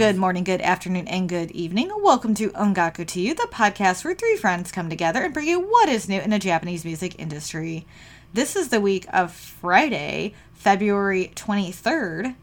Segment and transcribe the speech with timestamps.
[0.00, 1.90] good morning, good afternoon, and good evening.
[1.94, 5.60] Welcome to Ongaku to You, the podcast where three friends come together and bring you
[5.60, 7.84] what is new in the Japanese music industry.
[8.32, 12.34] This is the week of Friday, February 23rd.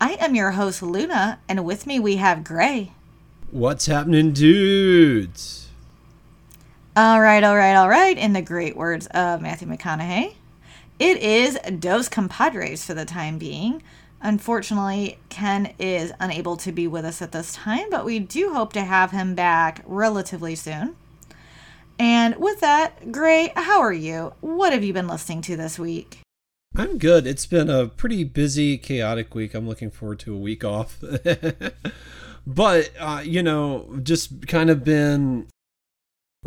[0.00, 2.92] I am your host, Luna, and with me we have Gray.
[3.50, 5.66] What's happening, dudes?
[6.96, 8.16] All right, all right, all right.
[8.16, 10.34] In the great words of Matthew McConaughey,
[11.00, 13.82] it is Dos Compadres for the time being.
[14.22, 18.72] Unfortunately, Ken is unable to be with us at this time, but we do hope
[18.74, 20.96] to have him back relatively soon.
[21.98, 24.34] And with that, Gray, how are you?
[24.40, 26.20] What have you been listening to this week?
[26.76, 27.26] I'm good.
[27.26, 29.54] It's been a pretty busy, chaotic week.
[29.54, 31.02] I'm looking forward to a week off.
[32.46, 35.48] but, uh, you know, just kind of been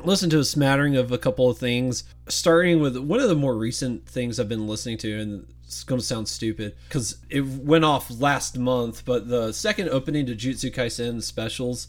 [0.03, 3.55] listening to a smattering of a couple of things, starting with one of the more
[3.55, 8.09] recent things I've been listening to, and it's to sound stupid because it went off
[8.19, 11.87] last month, but the second opening to Jujutsu Kaisen specials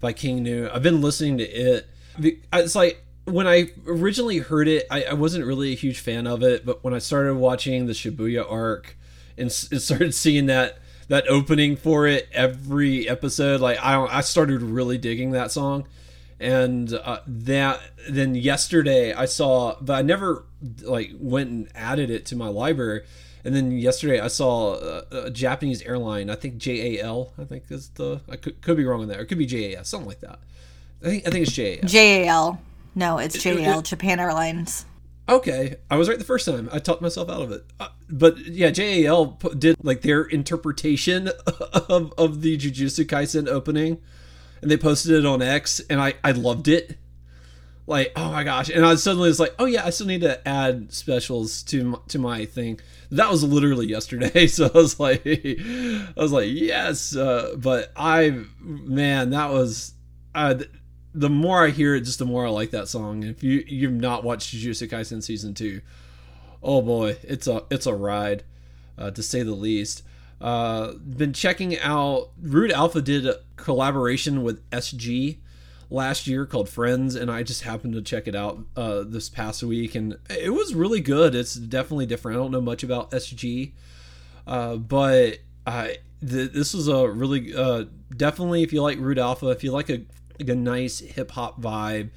[0.00, 1.88] by King Gnu, I've been listening to it.
[2.52, 6.42] It's like when I originally heard it, I, I wasn't really a huge fan of
[6.42, 8.96] it, but when I started watching the Shibuya arc
[9.36, 10.78] and, and started seeing that
[11.08, 15.86] that opening for it every episode, like I I started really digging that song
[16.40, 20.46] and uh, that then yesterday I saw, but I never
[20.82, 23.02] like went and added it to my library.
[23.44, 26.30] And then yesterday I saw a, a Japanese airline.
[26.30, 27.32] I think JAL.
[27.38, 28.22] I think is the.
[28.28, 29.20] I could, could be wrong on that.
[29.20, 30.40] It could be JAS, something like that.
[31.02, 31.92] I think I think it's JAS.
[31.92, 32.60] JAL.
[32.94, 33.82] No, it's JAL.
[33.82, 34.86] Japan Airlines.
[35.28, 36.68] Okay, I was right the first time.
[36.72, 37.64] I talked myself out of it.
[37.78, 41.28] Uh, but yeah, JAL did like their interpretation
[41.88, 44.00] of, of the Jujutsu Kaisen opening
[44.62, 46.96] and they posted it on X, and I I loved it.
[47.86, 50.46] Like oh my gosh, and I suddenly was like, oh yeah, I still need to
[50.46, 52.80] add specials to to my thing.
[53.10, 58.44] That was literally yesterday, so I was like, I was like yes, uh, but I
[58.60, 59.94] man, that was.
[60.32, 60.54] Uh,
[61.12, 63.24] the more I hear it, just the more I like that song.
[63.24, 65.80] If you you've not watched Jujutsu Kaisen season two,
[66.62, 68.44] oh boy, it's a it's a ride,
[68.96, 70.04] uh, to say the least.
[70.40, 75.38] Uh, been checking out Rude Alpha did a collaboration with SG
[75.90, 79.62] last year called Friends, and I just happened to check it out uh, this past
[79.62, 81.34] week, and it was really good.
[81.34, 82.38] It's definitely different.
[82.38, 83.72] I don't know much about SG,
[84.46, 87.84] uh, but I th- this was a really uh,
[88.16, 90.02] definitely if you like Rude Alpha, if you like a
[90.38, 92.10] like a nice hip hop vibe,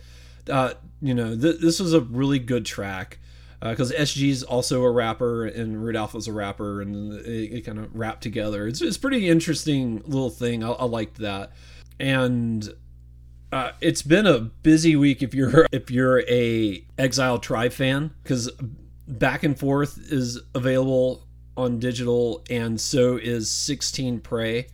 [0.50, 3.20] uh, you know th- this was a really good track
[3.64, 7.54] because uh, SG is also a rapper and Rude Alpha is a rapper, and it,
[7.54, 8.68] it kind of rap together.
[8.68, 10.64] It's it's pretty interesting little thing.
[10.64, 11.52] I, I liked that,
[12.00, 12.74] and
[13.54, 18.52] uh, it's been a busy week if you're if you're a Exile Tribe fan because
[19.08, 21.26] Back and Forth is available
[21.56, 24.68] on digital, and so is 16 Prey.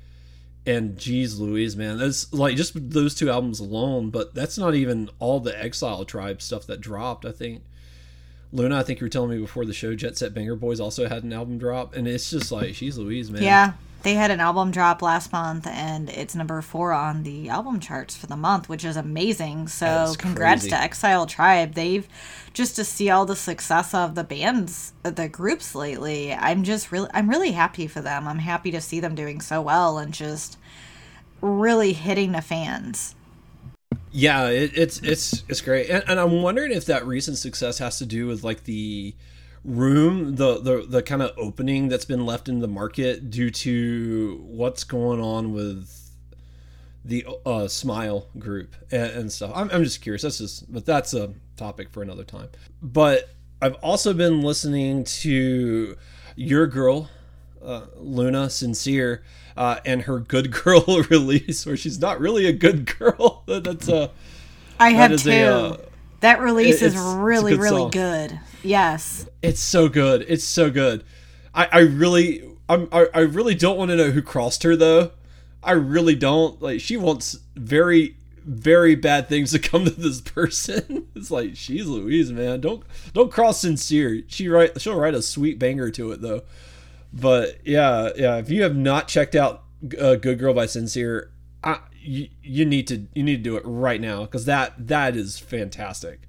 [0.65, 4.11] And geez, Louise, man, that's like just those two albums alone.
[4.11, 7.25] But that's not even all the Exile Tribe stuff that dropped.
[7.25, 7.63] I think
[8.51, 11.07] Luna, I think you were telling me before the show, Jet Set Banger Boys also
[11.07, 13.43] had an album drop, and it's just like she's Louise, man.
[13.43, 17.79] Yeah, they had an album drop last month, and it's number four on the album
[17.79, 19.67] charts for the month, which is amazing.
[19.67, 21.73] So, congrats to Exile Tribe.
[21.73, 22.07] They've
[22.53, 26.33] just to see all the success of the bands, uh, the groups lately.
[26.33, 28.27] I'm just really, I'm really happy for them.
[28.27, 30.57] I'm happy to see them doing so well and just
[31.41, 33.15] really hitting the fans.
[34.11, 37.99] Yeah, it, it's it's it's great, and, and, I'm wondering if that recent success has
[37.99, 39.13] to do with like the
[39.63, 44.43] room, the the the kind of opening that's been left in the market due to
[44.47, 45.99] what's going on with
[47.05, 49.51] the uh, Smile group and, and stuff.
[49.53, 50.21] I'm, I'm just curious.
[50.23, 52.49] That's just, but that's a topic for another time.
[52.81, 53.29] But
[53.61, 55.97] I've also been listening to
[56.35, 57.09] your girl,
[57.63, 59.23] uh, Luna Sincere
[59.59, 63.43] uh, and her good girl release where she's not really a good girl.
[63.47, 64.09] That's a.
[64.79, 65.29] I have two.
[65.29, 65.77] A, uh,
[66.21, 67.91] that release is really good really song.
[67.91, 68.39] good.
[68.63, 69.27] Yes.
[69.41, 70.25] It's so good.
[70.27, 71.03] It's so good.
[71.53, 75.11] I, I really I'm, I, I really don't want to know who crossed her though.
[75.61, 76.61] I really don't.
[76.61, 78.15] Like she wants very
[78.45, 81.07] very bad things to come to this person.
[81.15, 82.61] it's like she's Louise, man.
[82.61, 82.83] Don't
[83.13, 84.23] don't cross sincere.
[84.27, 86.43] She write she'll write a sweet banger to it though.
[87.11, 88.37] But yeah, yeah.
[88.37, 89.63] If you have not checked out
[89.99, 91.31] uh, "Good Girl" by Sincere,
[91.63, 95.15] I, you, you need to you need to do it right now because that that
[95.15, 96.21] is fantastic.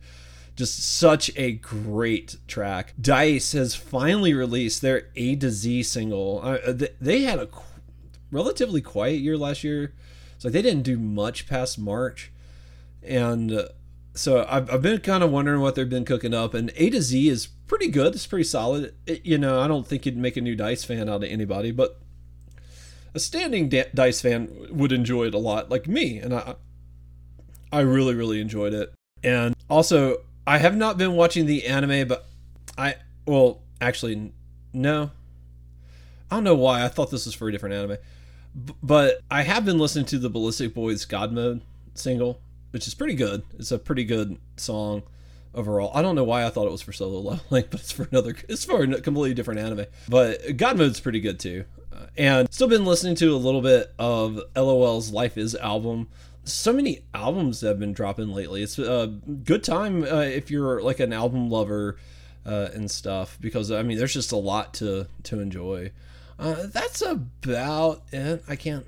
[0.57, 2.95] Just such a great track.
[3.01, 6.41] Dice has finally released their A to Z single.
[6.43, 7.63] Uh, they had a qu-
[8.31, 9.95] relatively quiet year last year,
[10.39, 12.33] so they didn't do much past March,
[13.03, 13.69] and.
[14.15, 17.01] So I've, I've been kind of wondering what they've been cooking up, and A to
[17.01, 18.15] Z is pretty good.
[18.15, 18.95] It's pretty solid.
[19.07, 21.71] It, you know, I don't think you'd make a new Dice fan out of anybody,
[21.71, 22.01] but
[23.15, 26.57] a standing da- Dice fan would enjoy it a lot, like me, and I
[27.73, 28.93] I really really enjoyed it.
[29.23, 32.27] And also, I have not been watching the anime, but
[32.77, 32.97] I
[33.27, 34.33] well actually
[34.73, 35.11] no,
[36.31, 37.97] I don't know why I thought this was for a different anime,
[38.65, 41.63] B- but I have been listening to the Ballistik Boyz God Mode
[41.95, 43.43] single, which is pretty good.
[43.59, 45.03] It's a pretty good song
[45.55, 45.91] overall.
[45.95, 48.35] I don't know why I thought it was for solo leveling, but it's for another.
[48.49, 49.87] It's for a completely different anime.
[50.09, 51.65] But God Mode's pretty good too.
[51.93, 56.09] Uh, and still been listening to a little bit of LOL's Life Is album.
[56.45, 58.63] So many albums have been dropping lately.
[58.63, 59.07] It's a
[59.45, 61.97] good time uh, if you're like an album lover
[62.47, 65.93] uh, and stuff because I mean there's just a lot to to enjoy.
[66.39, 68.43] Uh, that's about it.
[68.49, 68.87] I can't.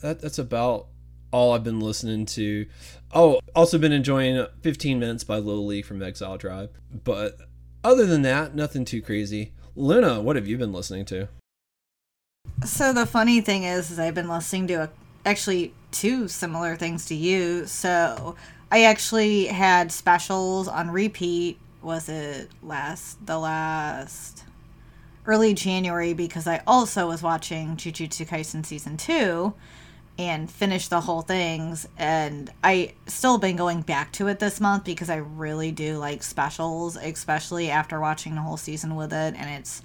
[0.00, 0.86] That that's about
[1.34, 2.64] all I've been listening to.
[3.12, 6.72] Oh, also been enjoying 15 Minutes by Lil from Exile Tribe.
[7.02, 7.36] But
[7.82, 9.52] other than that, nothing too crazy.
[9.74, 11.26] Luna, what have you been listening to?
[12.64, 14.90] So the funny thing is, is I've been listening to a,
[15.26, 17.66] actually two similar things to you.
[17.66, 18.36] So
[18.70, 21.58] I actually had specials on repeat.
[21.82, 24.44] Was it last the last
[25.26, 29.54] early January because I also was watching Jujutsu Kaisen season two
[30.18, 31.88] and finish the whole things.
[31.98, 36.22] And i still been going back to it this month because i really do like
[36.22, 39.34] specials especially after watching the whole season with it.
[39.36, 39.82] And it's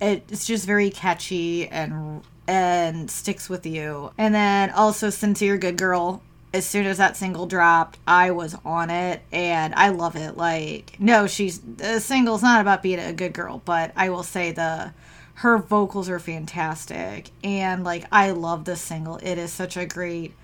[0.00, 4.10] it's just very catchy and and sticks with you.
[4.18, 6.22] And then also sincere good girl
[6.54, 10.36] as soon as that single dropped i was on it and i love it.
[10.36, 14.52] Like no she's the single's not about being a good girl but i will say
[14.52, 14.92] the
[15.34, 17.30] her vocals are fantastic.
[17.42, 19.16] And like i love this single.
[19.22, 20.34] It is such a great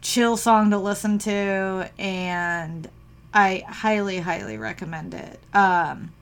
[0.00, 2.88] chill song to listen to and
[3.32, 5.40] i highly highly recommend it.
[5.54, 6.12] Um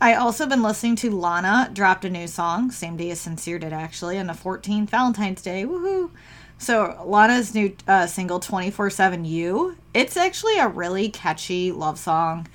[0.00, 2.70] i also been listening to lana dropped a new song.
[2.70, 5.64] Same day as sincere did actually on the 14th valentine's day.
[5.64, 6.10] Woohoo!
[6.58, 12.46] So lana's new uh, single 24-7 you it's actually a really catchy love song.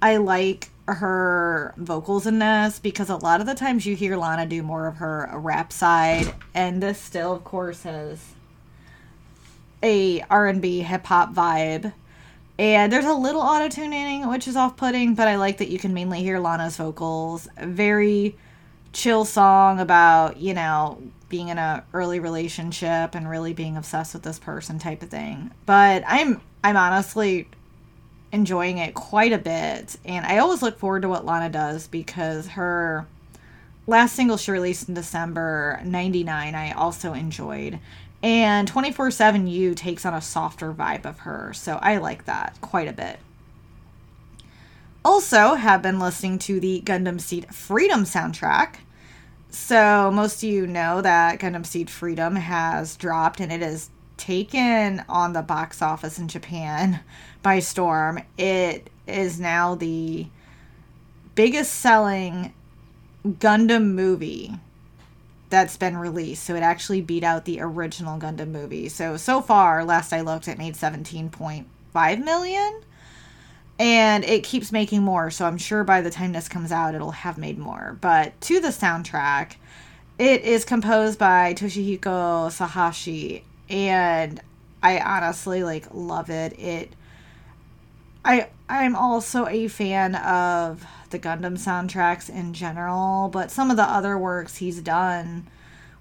[0.00, 4.46] I like her vocals in this because a lot of the times you hear Lana
[4.46, 8.34] do more of her rap side and this still of course has
[9.82, 11.92] a R&B hip hop vibe.
[12.58, 15.92] And there's a little auto tuning which is off-putting but I like that you can
[15.92, 17.48] mainly hear Lana's vocals.
[17.60, 18.36] Very
[18.92, 24.22] chill song about you know being in a early relationship and really being obsessed with
[24.22, 25.50] this person type of thing.
[25.66, 27.48] But I'm I'm honestly
[28.32, 29.96] enjoying it quite a bit.
[30.04, 33.06] And I always look forward to what Lana does because her
[33.86, 37.78] last single she released in December 99 I also enjoyed.
[38.22, 41.52] And 24 7 U takes on a softer vibe of her.
[41.54, 43.18] So I like that quite a bit.
[45.04, 48.78] Also, have been listening to the Gundam Seed Freedom soundtrack.
[49.50, 55.04] So, most of you know that Gundam Seed Freedom has dropped and it is taken
[55.08, 57.00] on the box office in Japan
[57.46, 58.20] by storm.
[58.36, 60.26] It is now the
[61.36, 62.52] biggest selling
[63.24, 64.52] Gundam movie
[65.48, 66.42] that's been released.
[66.42, 68.88] So it actually beat out the original Gundam movie.
[68.88, 72.80] So so far, last I looked, it made 17.5 million.
[73.78, 77.12] And it keeps making more, so I'm sure by the time this comes out it'll
[77.12, 77.96] have made more.
[78.00, 79.52] But to the soundtrack,
[80.18, 84.40] it is composed by Toshihiko Sahashi and
[84.82, 86.58] I honestly like love it.
[86.58, 86.90] It
[88.26, 93.84] I I'm also a fan of the Gundam soundtracks in general, but some of the
[93.84, 95.46] other works he's done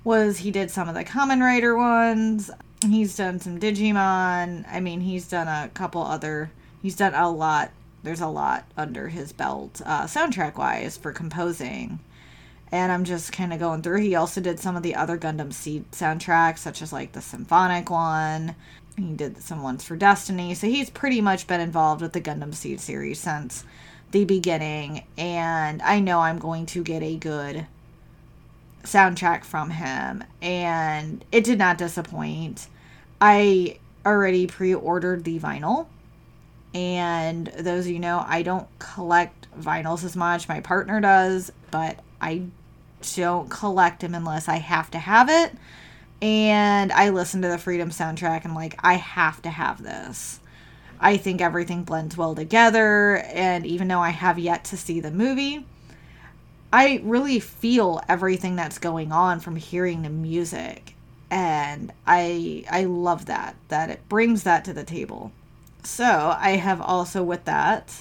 [0.03, 2.49] was he did some of the Kamen Rider ones.
[2.81, 4.65] He's done some Digimon.
[4.67, 6.51] I mean, he's done a couple other.
[6.81, 7.71] He's done a lot.
[8.01, 11.99] There's a lot under his belt, uh, soundtrack wise, for composing
[12.71, 14.01] and I'm just kind of going through.
[14.01, 17.89] He also did some of the other Gundam Seed soundtracks, such as like the symphonic
[17.89, 18.55] one.
[18.97, 22.53] He did some ones for Destiny, so he's pretty much been involved with the Gundam
[22.53, 23.65] Seed series since
[24.11, 27.67] the beginning, and I know I'm going to get a good
[28.83, 32.67] soundtrack from him, and it did not disappoint.
[33.19, 35.87] I already pre-ordered the vinyl
[36.75, 41.97] and those of you know i don't collect vinyls as much my partner does but
[42.21, 42.43] I
[43.15, 45.53] don't collect them unless I have to have it.
[46.25, 50.39] And I listen to the Freedom soundtrack and like, I have to have this.
[50.99, 53.17] I think everything blends well together.
[53.17, 55.67] And even though I have yet to see the movie,
[56.73, 60.95] I really feel everything that's going on from hearing the music.
[61.29, 65.31] And I I love that that it brings that to the table.
[65.83, 67.93] So I have also with that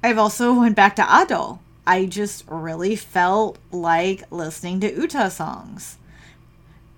[0.00, 5.98] I've also went back to Ado I just really felt like listening to Uta songs.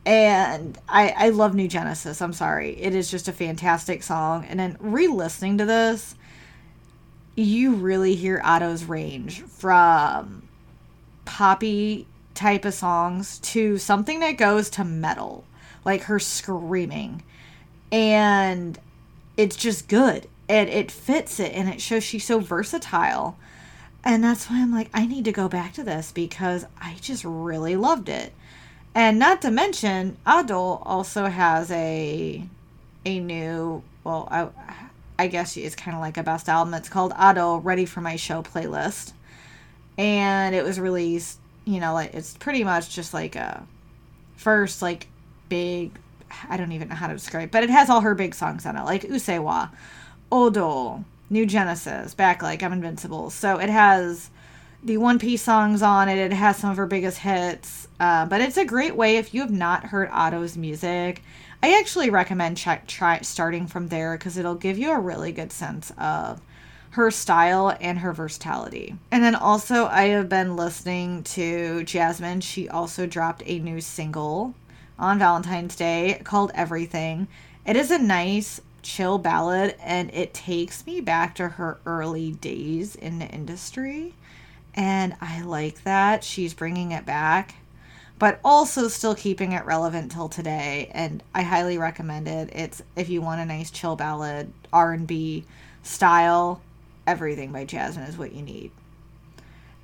[0.09, 2.23] And I, I love New Genesis.
[2.23, 2.71] I'm sorry.
[2.81, 4.47] It is just a fantastic song.
[4.49, 6.15] And then re listening to this,
[7.37, 10.49] you really hear Ado's range from
[11.27, 15.45] poppy type of songs to something that goes to metal,
[15.85, 17.23] like her screaming.
[17.93, 18.79] And
[19.37, 20.27] it's just good.
[20.49, 23.37] And it fits it and it shows she's so versatile.
[24.03, 27.25] And that's why I'm like, I need to go back to this because I just
[27.27, 28.33] really loved it.
[28.95, 32.45] And not to mention, Ado also has a
[33.05, 34.49] a new well, I
[35.19, 36.75] I guess it's kind of like a best album.
[36.75, 39.13] It's called Ado Ready for My Show playlist.
[39.97, 43.67] And it was released, you know, like it's pretty much just like a
[44.37, 45.09] first like
[45.49, 45.99] big
[46.49, 48.77] I don't even know how to describe, but it has all her big songs on
[48.77, 49.71] it, like Usseewa,
[50.31, 53.31] Odo, New Genesis, Back Like I'm Invincible.
[53.31, 54.31] So it has
[54.83, 56.19] the One Piece songs on it.
[56.19, 57.89] It has some of her biggest hits.
[57.99, 61.23] Uh, but it's a great way if you have not heard Ado's music.
[61.63, 65.51] I actually recommend check try starting from there because it'll give you a really good
[65.51, 66.41] sense of
[66.91, 68.95] her style and her versatility.
[69.11, 72.41] And then also I have been listening to Jasmine.
[72.41, 74.55] She also dropped a new single
[74.99, 77.27] on Valentine's Day called Everything.
[77.67, 82.95] It is a nice chill ballad and it takes me back to her early days
[82.95, 84.15] in the industry.
[84.79, 86.23] And I like that.
[86.23, 87.57] She's bringing it back,
[88.17, 90.89] but also still keeping it relevant till today.
[90.95, 92.51] And I highly recommend it.
[92.53, 95.45] It's if you want a nice chill ballad, R&B
[95.83, 96.63] style,
[97.09, 98.71] everything by Jasmine is what you need.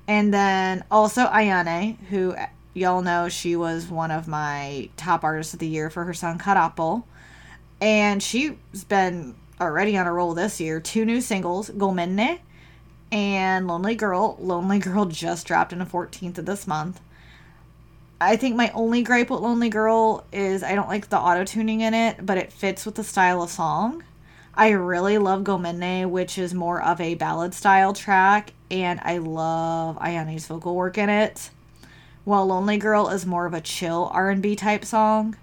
[0.07, 2.33] And then also Ayane, who
[2.73, 6.39] y'all know she was one of my top artists of the year for her song
[6.39, 7.03] Karapo
[7.81, 8.53] and she's
[8.87, 10.79] been already on a roll this year.
[10.79, 12.39] Two new singles, Gomenne
[13.11, 14.37] and Lonely Girl.
[14.39, 16.99] Lonely Girl just dropped on the 14th of this month.
[18.19, 21.81] I think my only gripe with Lonely Girl is I don't like the auto tuning
[21.81, 24.03] in it, but it fits with the style of song.
[24.53, 29.97] I really love Gomenne, which is more of a ballad style track, and I love
[29.97, 31.49] Ayane's vocal work in it.
[32.23, 35.35] While Lonely Girl is more of a chill R&B type song.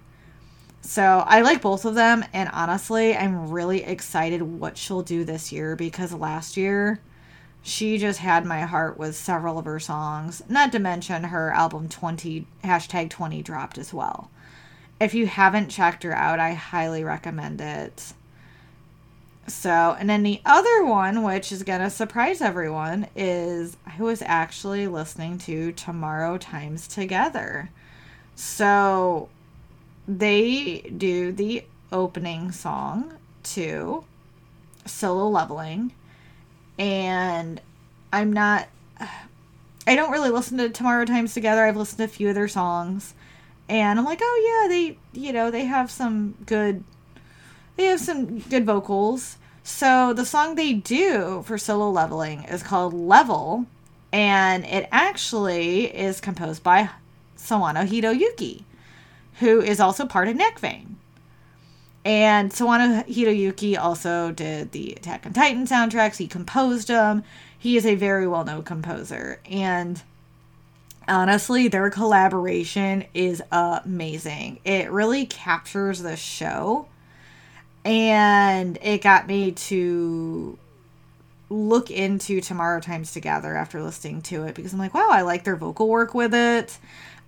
[0.81, 5.53] So I like both of them, and honestly, I'm really excited what she'll do this
[5.53, 7.01] year because last year
[7.63, 10.43] she just had my heart with several of her songs.
[10.49, 14.31] Not to mention her album 20 hashtag 20 dropped as well.
[15.01, 18.13] If you haven't checked her out, I highly recommend it.
[19.47, 24.87] So, and then the other one, which is gonna surprise everyone, is I was actually
[24.87, 27.71] listening to Tomorrow Times Together.
[28.35, 29.29] So
[30.07, 33.15] they do the opening song
[33.45, 34.05] to
[34.87, 35.93] solo leveling
[36.83, 37.61] and
[38.13, 38.69] i'm not
[39.87, 41.65] i don't really listen to tomorrow times together.
[41.65, 43.15] I've listened to a few of their songs.
[43.69, 46.83] And i'm like oh yeah they you know they have some good
[47.77, 49.39] they have some good vocals.
[49.63, 53.67] So the song they do for solo leveling is called level.
[54.13, 56.91] And it actually is composed by
[57.39, 58.65] sawano hiroyuki
[59.39, 60.97] who is also part of Neck Vein.
[62.05, 66.17] And Sawano Hiroyuki also did the Attack on Titan soundtracks.
[66.17, 67.23] He composed them.
[67.57, 69.39] He is a very well known composer.
[69.49, 70.03] And
[71.07, 74.59] honestly, their collaboration is amazing.
[74.65, 76.89] It really captures the show.
[77.85, 80.59] And it got me to
[81.51, 85.45] look into Tomorrow Times Together after listening to it because I'm like, wow, I like
[85.45, 86.79] their vocal work with it.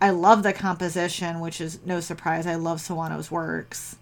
[0.01, 2.47] I love the composition, which is no surprise.
[2.47, 3.97] I love Sawano's works.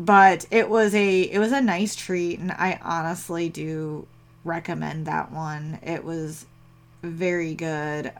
[0.00, 4.06] But it was a it was a nice treat and I honestly do
[4.44, 5.78] recommend that one.
[5.82, 6.46] It was
[7.02, 8.10] very good.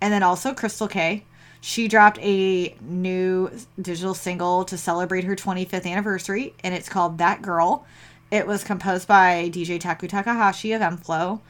[0.00, 1.22] And then also Crystal Kay.
[1.60, 7.40] She dropped a new digital single to celebrate her 25th anniversary and it's called That
[7.40, 7.86] Girl.
[8.32, 11.40] It was composed by DJ Taku Takahashi of m-flo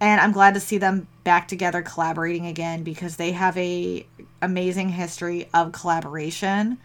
[0.00, 4.04] and I'm glad to see them back together collaborating again because they have a
[4.42, 6.78] amazing history of collaboration.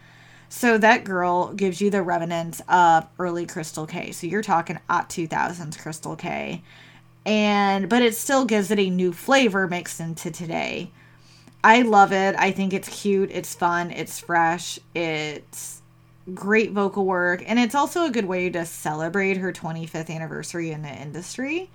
[0.48, 4.12] So that girl gives you the remnants of early Crystal Kay.
[4.12, 6.62] So you're talking at 2000s Crystal Kay.
[7.24, 10.92] And but it still gives it a new flavor mixed into today.
[11.64, 12.36] I love it.
[12.38, 15.82] I think it's cute, it's fun, it's fresh, it's
[16.32, 20.82] great vocal work, and it's also a good way to celebrate her 25th anniversary in
[20.82, 21.70] the industry.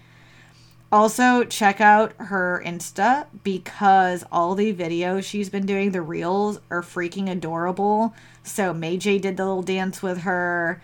[0.93, 6.81] Also, check out her Insta because all the videos she's been doing, the reels, are
[6.81, 8.13] freaking adorable.
[8.43, 10.81] So, May J did the little dance with her.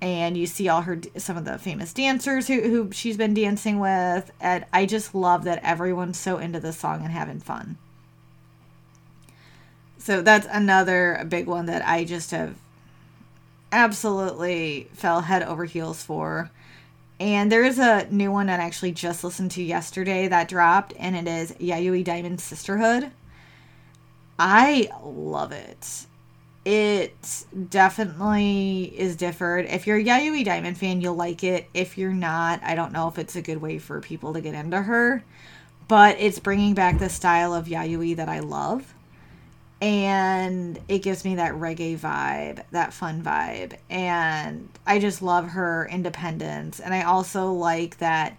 [0.00, 3.78] and you see all her some of the famous dancers who, who she's been dancing
[3.78, 7.78] with and i just love that everyone's so into this song and having fun
[9.98, 12.56] so that's another big one that i just have
[13.70, 16.50] absolutely fell head over heels for
[17.20, 20.92] and there is a new one that I actually just listened to yesterday that dropped,
[20.98, 23.12] and it is Yayoi Daimon Sisterhood.
[24.40, 26.06] I love it
[26.64, 29.70] it definitely is different.
[29.70, 31.68] If you're a Yayoi Daimon fan, you'll like it.
[31.74, 34.54] If you're not, I don't know if it's a good way for people to get
[34.54, 35.24] into her.
[35.88, 38.94] But it's bringing back the style of Yayoi that I love.
[39.80, 43.76] And it gives me that reggae vibe, that fun vibe.
[43.90, 46.78] And I just love her independence.
[46.78, 48.36] And I also like that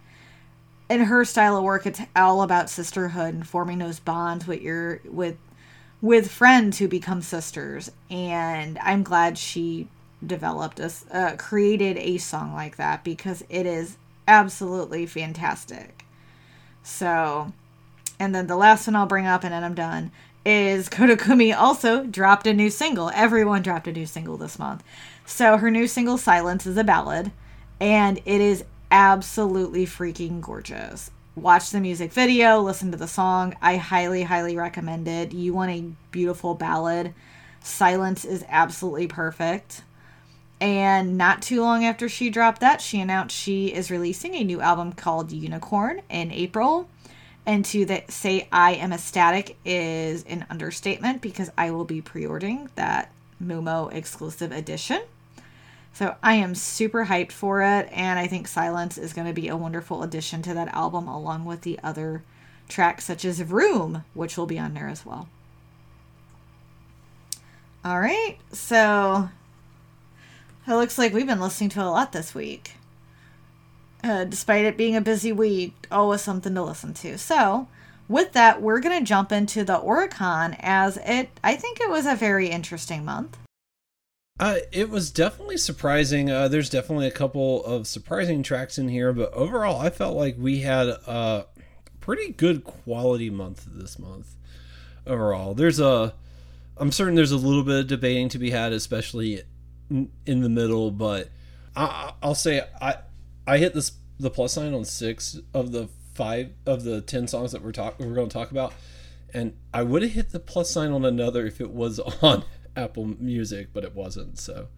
[0.88, 5.00] in her style of work, it's all about sisterhood and forming those bonds with your
[5.04, 5.36] with
[6.04, 9.88] with friends who become sisters and i'm glad she
[10.24, 13.96] developed a uh, created a song like that because it is
[14.28, 16.04] absolutely fantastic
[16.82, 17.50] so
[18.20, 20.12] and then the last one i'll bring up and then i'm done
[20.44, 23.10] is Koda Kumi also dropped a new single.
[23.14, 24.84] Everyone dropped a new single this month.
[25.24, 27.32] So her new single Silence is a ballad
[27.80, 33.56] and it is absolutely freaking gorgeous watch the music video, listen to the song.
[33.60, 35.32] I highly, highly recommend it.
[35.32, 37.14] You want a beautiful ballad.
[37.60, 39.82] Silence is absolutely perfect.
[40.60, 44.60] And not too long after she dropped that, she announced she is releasing a new
[44.60, 46.88] album called Unicorn in April.
[47.46, 52.24] And to the, say I am ecstatic is an understatement because I will be pre
[52.24, 53.10] ordering that
[53.40, 55.02] mu-mo exclusive edition.
[55.94, 59.46] So I am super hyped for it, and I think Silence is going to be
[59.46, 62.24] a wonderful addition to that album, along with the other
[62.68, 65.28] tracks such as Room, which will be on there as well.
[67.84, 69.28] All right, so
[70.66, 72.72] it looks like we've been listening to a lot this week.
[74.02, 77.16] Uh, despite it being a busy week, always something to listen to.
[77.18, 77.68] So,
[78.08, 82.04] with that, we're going to jump into the Oricon as it, I think it was
[82.04, 83.38] a very interesting month.
[84.40, 86.28] Uh, it was definitely surprising.
[86.28, 90.34] Uh, there's definitely a couple of surprising tracks in here, but overall, I felt like
[90.36, 91.46] we had a
[92.00, 94.34] pretty good quality month this month.
[95.06, 96.14] Overall, there's a,
[96.76, 99.42] I'm certain there's a little bit of debating to be had, especially
[99.88, 100.90] in, the middle.
[100.90, 101.28] But
[101.76, 102.96] I, I'll say I,
[103.46, 107.52] I hit this the plus sign on six of the five of the ten songs
[107.52, 108.72] that we're talk we're going to talk about,
[109.32, 112.42] and I would have hit the plus sign on another if it was on
[112.76, 114.38] Apple Music, but it wasn't.
[114.38, 114.68] So,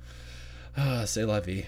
[0.77, 1.67] ah, say la vie.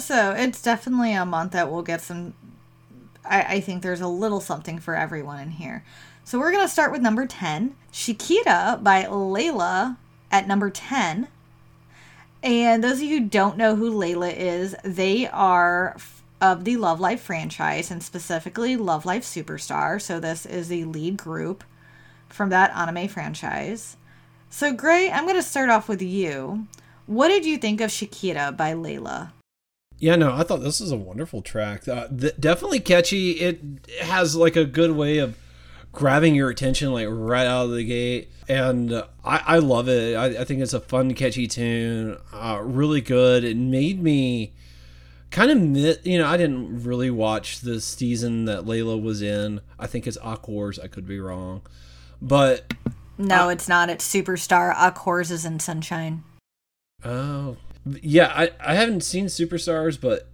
[0.00, 2.34] So it's definitely a month that we'll get some.
[3.24, 5.84] I, I think there's a little something for everyone in here.
[6.24, 9.96] So we're gonna start with number ten, Chiquita by Liella
[10.30, 11.28] at number ten.
[12.42, 15.96] And those of you who don't know who Liella is, they are
[16.40, 20.00] of the Love Live franchise and specifically Love Live Superstar.
[20.00, 21.64] So this is the lead group
[22.28, 23.96] from that anime franchise.
[24.50, 26.66] So, Gray, I'm going to start off with you.
[27.06, 29.32] What did you think of Chiquita by Liella?
[29.98, 31.88] Yeah, no, I thought this was a wonderful track.
[31.88, 33.32] Uh, th- definitely catchy.
[33.32, 33.60] It
[34.02, 35.38] has like a good way of
[35.92, 40.14] grabbing your attention like right out of the gate, and uh, I, I love it.
[40.14, 42.18] I, I, think it's a fun, catchy tune.
[42.30, 43.42] Uh, really good.
[43.42, 44.52] It made me
[45.30, 49.62] kind of you know I didn't really watch the season that Liella was in.
[49.78, 50.82] I think it's Aqours.
[50.82, 51.62] I could be wrong.
[52.20, 52.74] But
[53.18, 53.90] no, uh, it's not.
[53.90, 54.74] It's Superstar.
[54.74, 56.24] Aqours is in Sunshine.
[57.04, 57.56] Oh,
[58.02, 58.32] yeah.
[58.34, 60.28] I I haven't seen Superstars, but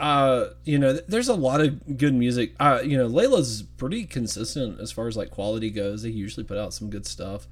[0.00, 2.54] uh, you know, there's a lot of good music.
[2.58, 6.02] Uh, you know, Liella's pretty consistent as far as like quality goes.
[6.02, 7.46] They usually put out some good stuff,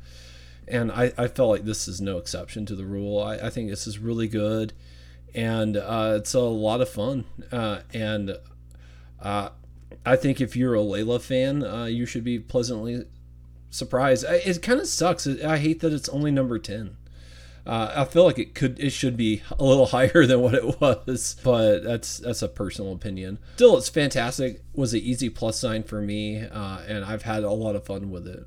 [0.66, 3.20] and I I felt like this is no exception to the rule.
[3.22, 4.72] I I think this is really good,
[5.34, 7.24] and uh, it's a lot of fun.
[7.52, 8.38] Uh, and
[9.20, 9.50] uh,
[10.06, 13.04] I think if you're a Liella fan, uh, you should be pleasantly
[13.70, 14.24] surprised.
[14.28, 15.26] It kind of sucks.
[15.26, 16.96] I hate that it's only number ten.
[17.68, 20.80] Uh, I feel like it could, it should be a little higher than what it
[20.80, 23.38] was, but that's that's a personal opinion.
[23.56, 24.62] Still, it's fantastic.
[24.72, 28.10] Was an easy plus sign for me, uh, and I've had a lot of fun
[28.10, 28.46] with it.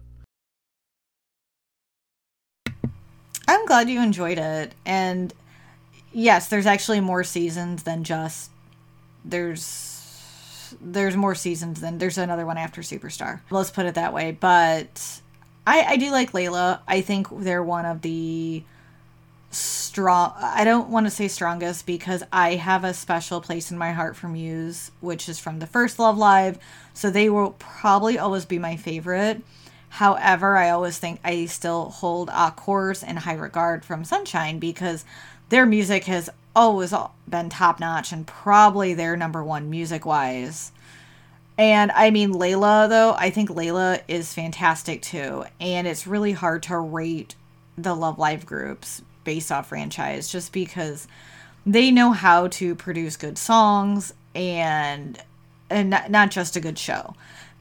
[3.47, 5.33] I'm glad you enjoyed it, and
[6.11, 8.49] yes, there's actually more seasons than just
[9.23, 9.90] there's
[10.79, 13.41] there's more seasons than there's another one after Superstar.
[13.49, 14.31] Let's put it that way.
[14.31, 15.21] But
[15.65, 16.79] I, I do like Liella.
[16.87, 18.63] I think they're one of the
[19.53, 23.91] strong I don't want to say strongest because I have a special place in my
[23.91, 26.57] heart for Muse, which is from the first Love Live.
[26.93, 29.41] So they will probably always be my favorite.
[29.89, 35.03] However, I always think I still hold Aqours in high regard from Sunshine because
[35.49, 36.93] their music has always
[37.27, 40.71] been top notch and probably their number one music wise.
[41.57, 45.45] And I mean, Liella, though, I think Liella is fantastic too.
[45.59, 47.35] And it's really hard to rate
[47.77, 51.07] the Love Live groups based off franchise just because
[51.65, 55.21] they know how to produce good songs and
[55.69, 57.15] and not, just a good show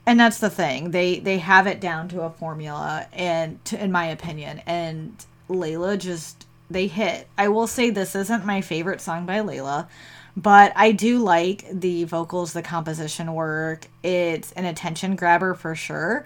[0.06, 3.92] and that's the thing they they have it down to a formula and to, in
[3.92, 7.28] my opinion and liella just they hit.
[7.36, 9.88] I will say this isn't my favorite song by liella
[10.36, 13.86] but i do like the vocals the composition work.
[14.02, 16.24] It's an attention grabber for sure.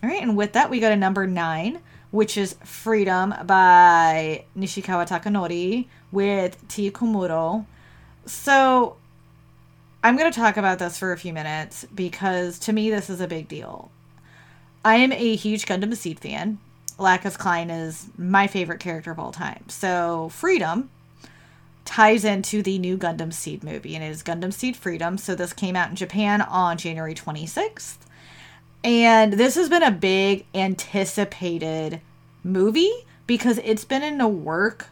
[0.00, 1.80] All right, and with that, we go to number nine,
[2.12, 6.92] which is Freedom by Nishikawa Takanori with T.
[6.92, 7.66] Komuro.
[8.26, 8.96] So
[10.02, 13.20] I'm going to talk about this for a few minutes because to me, this is
[13.20, 13.90] a big deal.
[14.84, 16.58] I am a huge Gundam Seed fan.
[16.98, 19.64] Lacus Clyne is my favorite character of all time.
[19.68, 20.90] So Freedom
[21.84, 25.18] ties into the new Gundam Seed movie, and it is Gundam Seed Freedom.
[25.18, 27.98] So this came out in Japan on January 26th.
[28.84, 32.00] And this has been a big anticipated
[32.42, 32.92] movie
[33.26, 34.88] because it's been in the work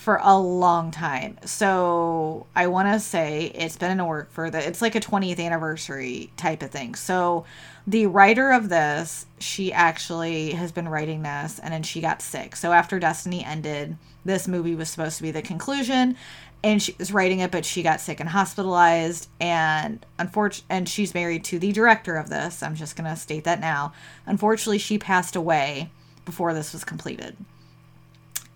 [0.00, 1.36] for a long time.
[1.44, 5.00] So I want to say it's been in the work for the, it's like a
[5.00, 6.94] 20th anniversary type of thing.
[6.94, 7.44] So
[7.86, 12.56] the writer of this, she actually has been writing this and then she got sick.
[12.56, 16.16] So after Destiny ended, this movie was supposed to be the conclusion
[16.64, 21.12] and she was writing it but she got sick and hospitalized and unfortunately and she's
[21.12, 23.94] married to the director of this i'm just going to state that now
[24.26, 25.90] unfortunately she passed away
[26.26, 27.34] before this was completed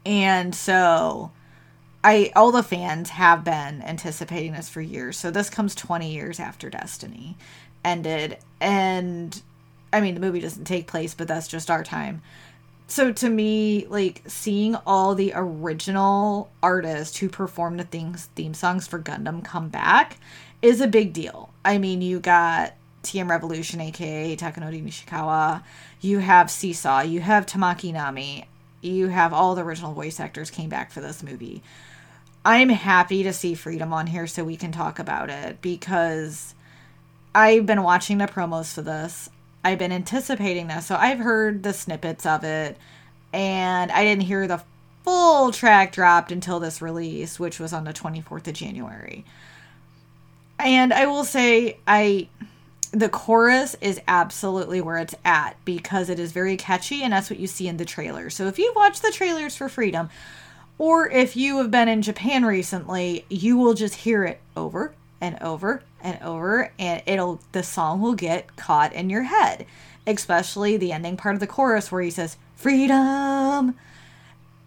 [0.07, 1.31] and so
[2.03, 5.17] i all the fans have been anticipating this for years.
[5.17, 7.37] So this comes 20 years after destiny
[7.85, 8.39] ended.
[8.61, 9.41] And
[9.93, 12.23] i mean the movie doesn't take place but that's just our time.
[12.87, 18.87] So to me like seeing all the original artists who performed the things theme songs
[18.87, 20.19] for gundam come back
[20.61, 21.51] is a big deal.
[21.65, 25.63] I mean you got tm revolution aka takanori nishikawa.
[26.01, 27.01] You have seesaw.
[27.01, 28.47] You have tamaki nami
[28.85, 31.63] you have all the original voice actors came back for this movie
[32.45, 36.55] i'm happy to see freedom on here so we can talk about it because
[37.35, 39.31] i've been watching the promos for this
[39.65, 40.87] I've been anticipating this.
[40.87, 42.77] So I've heard the snippets of it
[43.33, 44.63] and I didn't hear the
[45.03, 49.25] full track dropped until this release, which was on the 24th of January.
[50.59, 52.29] And I will say I
[52.95, 57.41] the chorus is absolutely where it's at because it is very catchy and that's what
[57.41, 58.31] you see in the trailer.
[58.31, 60.09] So if you've watched the trailers for Freedom
[60.79, 65.41] or if you have been in Japan recently, you will just hear it over and
[65.43, 69.65] over and over and it'll the song will get caught in your head
[70.07, 73.75] especially the ending part of the chorus where he says freedom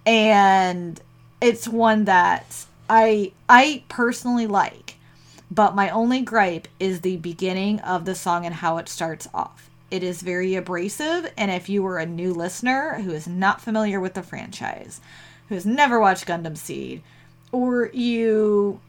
[0.05, 0.99] and
[1.41, 4.87] it's one that i i personally like
[5.49, 9.69] but my only gripe is the beginning of the song and how it starts off
[9.89, 13.99] it is very abrasive and if you were a new listener who is not familiar
[13.99, 14.99] with the franchise
[15.49, 17.01] who has never watched gundam seed
[17.51, 18.79] or you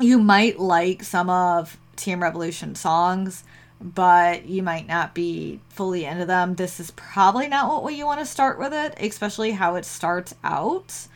[0.00, 3.44] you might like some of T.M.Revolution songs,
[3.80, 6.54] but you might not be fully into them.
[6.54, 10.34] This is probably not what you want to start with it, especially how it starts
[10.44, 11.08] out.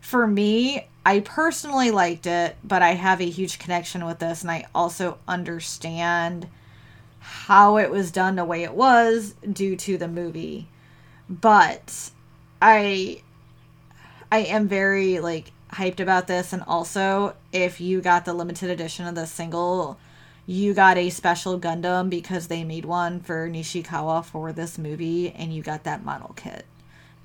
[0.00, 4.50] For me, I personally liked it, but I have a huge connection with this, and
[4.50, 6.48] I also understand
[7.18, 10.68] how it was done the way it was due to the movie.
[11.28, 12.10] But
[12.60, 13.22] I
[14.32, 16.52] I am very like hyped about this.
[16.52, 19.98] And also, if you got the limited edition of the single,
[20.46, 25.54] you got a special Gundam because they made one for Nishikawa for this movie, and
[25.54, 26.66] you got that model kit.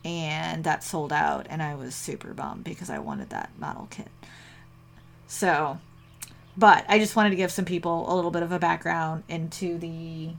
[0.05, 4.07] And that sold out, and I was super bummed because I wanted that model kit.
[5.25, 5.79] So,
[6.55, 9.79] but I just wanted to give some people a little bit of a background into
[9.79, 10.29] the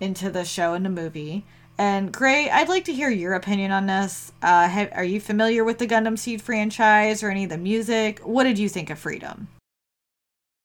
[0.00, 1.44] into the show and the movie.
[1.78, 4.32] And Gray, I'd like to hear your opinion on this.
[4.40, 8.20] Uh, have, are you familiar with the Gundam Seed franchise or any of the music?
[8.20, 9.48] What did you think of Freedom?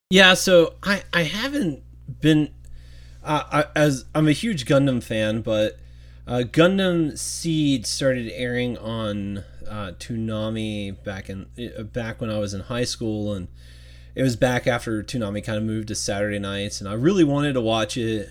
[0.09, 1.83] Yeah, so I I haven't
[2.21, 2.53] been
[3.23, 5.77] uh, I, as I'm a huge Gundam fan, but
[6.27, 12.53] uh, Gundam Seed started airing on uh, Toonami back in uh, back when I was
[12.53, 13.47] in high school, and
[14.15, 17.53] it was back after Toonami kind of moved to Saturday nights, and I really wanted
[17.53, 18.29] to watch it,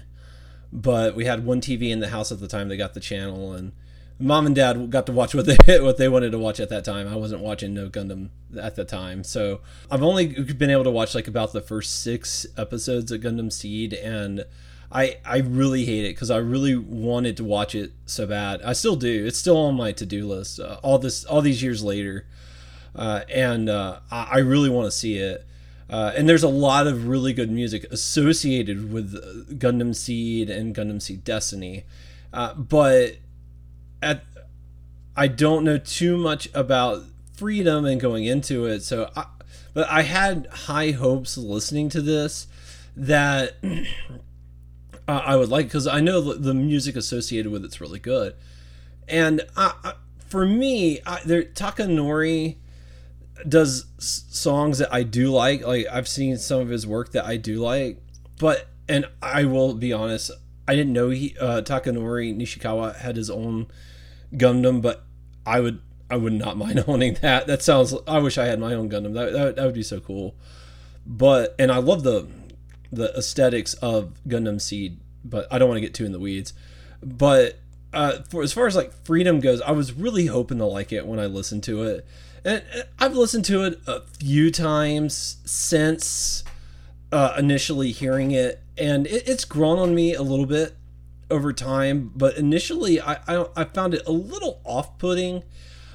[0.73, 3.53] but we had one TV in the house at the time that got the channel,
[3.53, 3.73] and
[4.19, 6.85] mom and dad got to watch what they what they wanted to watch at that
[6.85, 7.09] time.
[7.09, 8.29] I wasn't watching No Gundam
[8.61, 12.47] at the time, so I've only been able to watch like about the first six
[12.57, 14.45] episodes of Gundam Seed, and
[14.93, 18.61] I I really hate it because I really wanted to watch it so bad.
[18.63, 19.27] I still do.
[19.27, 20.61] It's still on my to do list.
[20.61, 22.27] Uh, all this all these years later,
[22.95, 25.47] uh, and uh, I, I really want to see it.
[25.89, 31.03] Uh, and there's a lot of really good music associated with Gundam Seed and Gundam
[31.03, 31.85] Seed Destiny,
[32.33, 33.17] uh, but
[34.01, 34.25] at
[35.17, 37.03] I don't know too much about
[37.37, 38.83] freedom and going into it.
[38.83, 39.27] So, I,
[39.75, 42.47] but I had high hopes listening to this
[42.97, 43.57] that
[45.11, 48.37] uh, I would like because I know the music associated with it's really good,
[49.09, 49.93] and I, I,
[50.29, 52.59] for me, I, there Takanori
[53.49, 55.67] does songs that I do like.
[55.67, 58.01] Like I've seen some of his work that I do like,
[58.39, 60.31] but and I will be honest,
[60.69, 63.67] I didn't know he uh, Takanori Nishikawa had his own
[64.33, 65.05] Gundam, but
[65.45, 67.49] I would I would not mind owning that.
[67.49, 67.97] That sounds.
[68.07, 69.15] I wish I had my own Gundam.
[69.15, 70.37] That that, that would be so cool.
[71.05, 72.29] But and I love the
[72.93, 76.53] the aesthetics of Gundam Seed, but I don't want to get too in the weeds.
[77.03, 77.59] But
[77.93, 81.07] uh, for as far as like freedom goes, I was really hoping to like it
[81.07, 82.07] when I listened to it,
[82.45, 82.63] and
[82.99, 86.45] I've listened to it a few times since
[87.13, 90.75] uh, initially hearing it, and it, it's grown on me a little bit
[91.31, 95.45] over time, but initially I, I, I found it a little off putting.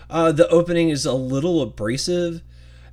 [0.10, 2.42] Uh, the opening is a little abrasive.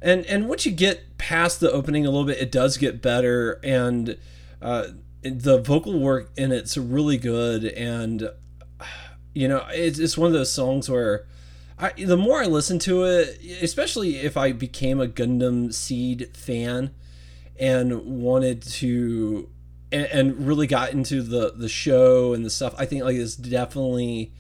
[0.02, 3.60] And, and once you get past the opening a little bit, it does get better.
[3.62, 4.18] And
[4.60, 4.88] uh,
[5.22, 7.64] the vocal work in it's really good.
[7.64, 8.30] And,
[9.32, 11.26] you know, it's, it's one of those songs where
[11.78, 16.94] I, the more I listen to it, especially if I became a Gundam Seed fan
[17.58, 19.48] and wanted to
[19.90, 23.36] and, and really got into the the show and the stuff, I think like it's
[23.36, 24.32] definitely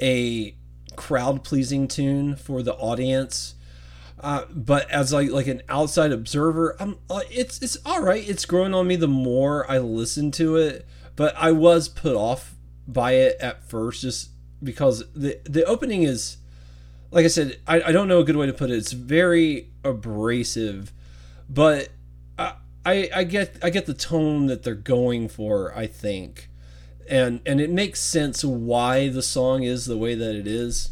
[0.00, 0.56] a
[0.96, 3.54] crowd pleasing tune for the audience.
[4.22, 8.26] Uh, but as like like an outside observer, I'm uh, it's it's all right.
[8.28, 10.86] It's growing on me the more I listen to it.
[11.16, 12.54] But I was put off
[12.86, 14.30] by it at first, just
[14.62, 16.36] because the the opening is,
[17.10, 18.74] like I said, I, I don't know a good way to put it.
[18.74, 20.92] It's very abrasive,
[21.48, 21.88] but
[22.84, 25.76] I, I get I get the tone that they're going for.
[25.76, 26.48] I think,
[27.08, 30.90] and and it makes sense why the song is the way that it is.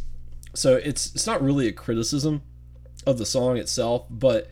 [0.54, 2.42] So it's it's not really a criticism
[3.08, 4.50] of the song itself, but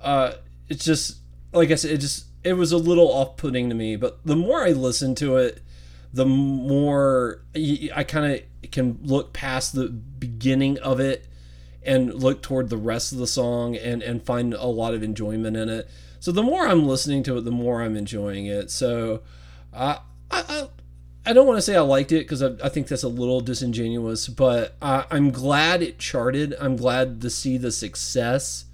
[0.00, 0.34] uh,
[0.68, 1.18] it's just
[1.52, 3.96] like I said, it just it was a little off putting to me.
[3.96, 5.62] But the more I listen to it,
[6.12, 7.42] the more
[7.94, 11.26] I kind of can look past the beginning of it
[11.82, 15.56] and look toward the rest of the song and and find a lot of enjoyment
[15.56, 15.88] in it
[16.26, 18.70] so the more I'm listening to it, the more I'm enjoying it.
[18.72, 19.22] So
[19.72, 20.66] I, I,
[21.26, 23.40] I don't want to say I liked it because I, I, think that's a little
[23.40, 26.54] disingenuous, but I, I'm glad it charted.
[26.60, 28.66] I'm glad to see the success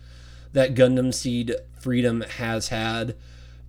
[0.53, 3.17] that Gundam Seed Freedom has had.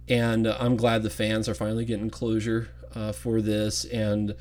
[0.09, 3.85] And I'm glad the fans are finally getting closure uh, for this.
[3.85, 4.35] And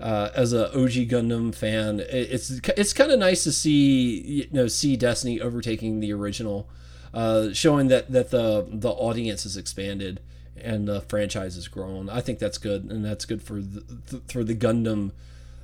[0.00, 4.68] uh, as a OG Gundam fan, it's it's kind of nice to see you know
[4.68, 6.68] see Destiny overtaking the original
[7.12, 10.20] uh, showing that that the the audience has expanded
[10.62, 12.08] and the franchise has grown.
[12.08, 15.12] I think that's good, and that's good for the, for the Gundam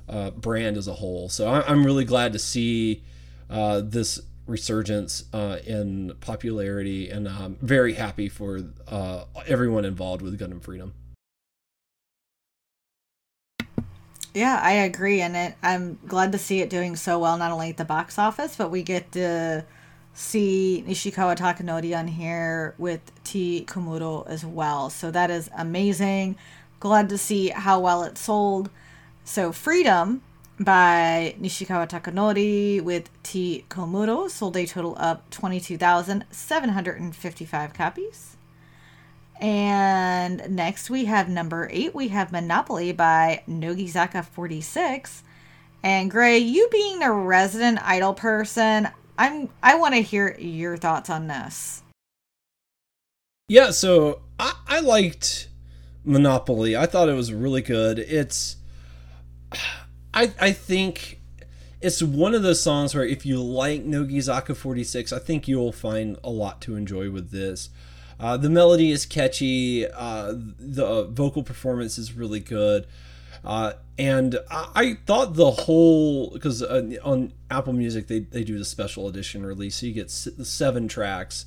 [0.07, 1.29] uh, brand as a whole.
[1.29, 3.03] So I, am really glad to see
[3.49, 10.39] uh, this resurgence uh, in popularity, and I'm very happy for uh, everyone involved with
[10.39, 10.93] Gundam Freedom.
[14.33, 17.69] Yeah, I agree, and it, I'm glad to see it doing so well, not only
[17.69, 19.65] at the box office, but we get to
[20.15, 24.89] see Nishikawa Takanori on here with T Komuro as well.
[24.89, 26.37] So that is amazing.
[26.79, 28.69] Glad to see how well it sold.
[29.23, 30.23] So Freedom
[30.59, 33.65] by Nishikawa Takanori with T.
[33.69, 38.37] Komuro sold a total of 22,755 copies.
[39.41, 45.23] And next we have number eight, we have Monopoly by Nogizaka 46.
[45.83, 51.09] And Gray, you being a resident idol person, I'm I want to hear your thoughts
[51.09, 51.83] on this.
[53.47, 55.49] Yeah, so I, I liked
[56.03, 56.75] Monopoly.
[56.75, 57.99] I thought it was really good.
[57.99, 58.57] It's
[60.13, 61.21] I I think
[61.81, 66.17] it's one of those songs where if you like Nogizaka 46, I think you'll find
[66.23, 67.69] a lot to enjoy with this.
[68.19, 69.85] Uh, the melody is catchy.
[69.87, 72.87] Uh, the vocal performance is really good.
[73.43, 78.57] Uh, and I, I, thought the whole because uh, on Apple Music they, they do
[78.57, 81.45] the special edition release, so you get seven tracks.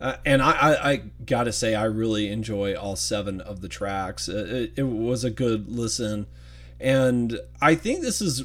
[0.00, 4.28] Uh, and I, I, I, gotta say I really enjoy all seven of the tracks.
[4.28, 6.26] It, it was a good listen,
[6.80, 8.44] and I think this is.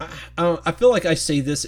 [0.00, 1.66] I, I feel like I say this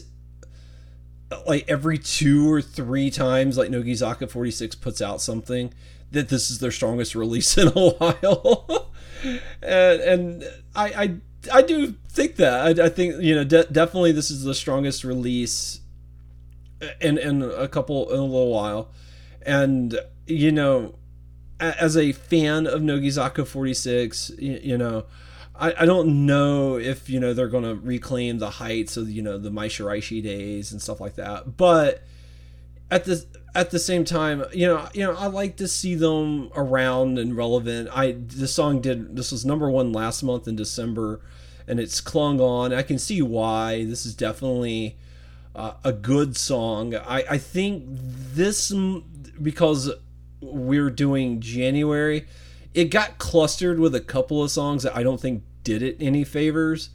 [1.46, 5.72] like every two or three times like Nogizaka 46 puts out something
[6.10, 8.81] that this is their strongest release in a while.
[9.24, 11.14] And, and I, I
[11.52, 12.80] I do think that.
[12.80, 15.80] I, I think you know de- definitely this is the strongest release
[17.00, 18.90] in in a couple in a little while.
[19.44, 20.94] And you know
[21.62, 25.04] as a fan of Nogizaka 46, you, you know,
[25.54, 29.38] I, I don't know if you know they're to reclaim the heights of you know
[29.38, 31.56] the Mai Shiraishi days and stuff like that.
[31.56, 32.02] But
[32.92, 33.24] at the
[33.54, 37.36] at the same time, you know, you know, I like to see them around and
[37.36, 37.88] relevant.
[37.92, 41.20] I this song did this was number one last month in December,
[41.66, 42.72] and it's clung on.
[42.72, 43.84] I can see why.
[43.84, 44.96] This is definitely
[45.56, 46.94] uh, a good song.
[46.94, 48.72] I I think this
[49.40, 49.90] because
[50.40, 52.26] we're doing January
[52.74, 56.24] it got clustered with a couple of songs that I don't think did it any
[56.24, 56.90] favors.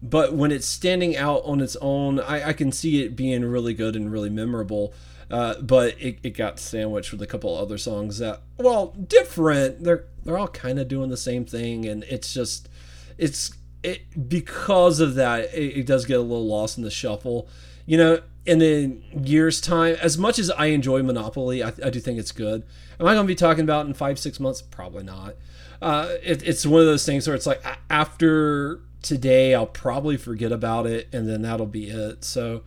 [0.00, 3.74] But when it's standing out on its own, I, I can see it being really
[3.74, 4.94] good and really memorable.
[5.30, 9.84] Uh, but it, it got sandwiched with a couple other songs that, well, different.
[9.84, 12.68] They're they're all kind of doing the same thing, and it's just
[13.18, 15.52] it's it because of that.
[15.54, 17.48] It, it does get a little lost in the shuffle.
[17.84, 22.00] You know, in the years time as much as i enjoy monopoly i, I do
[22.00, 22.64] think it's good
[22.98, 25.34] am i going to be talking about in five six months probably not
[25.80, 30.50] uh, it, it's one of those things where it's like after today i'll probably forget
[30.50, 32.62] about it and then that'll be it so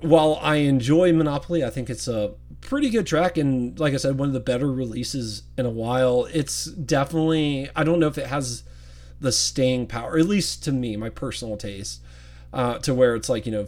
[0.00, 4.18] while i enjoy monopoly i think it's a pretty good track and like i said
[4.18, 8.26] one of the better releases in a while it's definitely i don't know if it
[8.26, 8.62] has
[9.20, 12.00] the staying power at least to me my personal taste
[12.52, 13.66] uh, to where it's like you know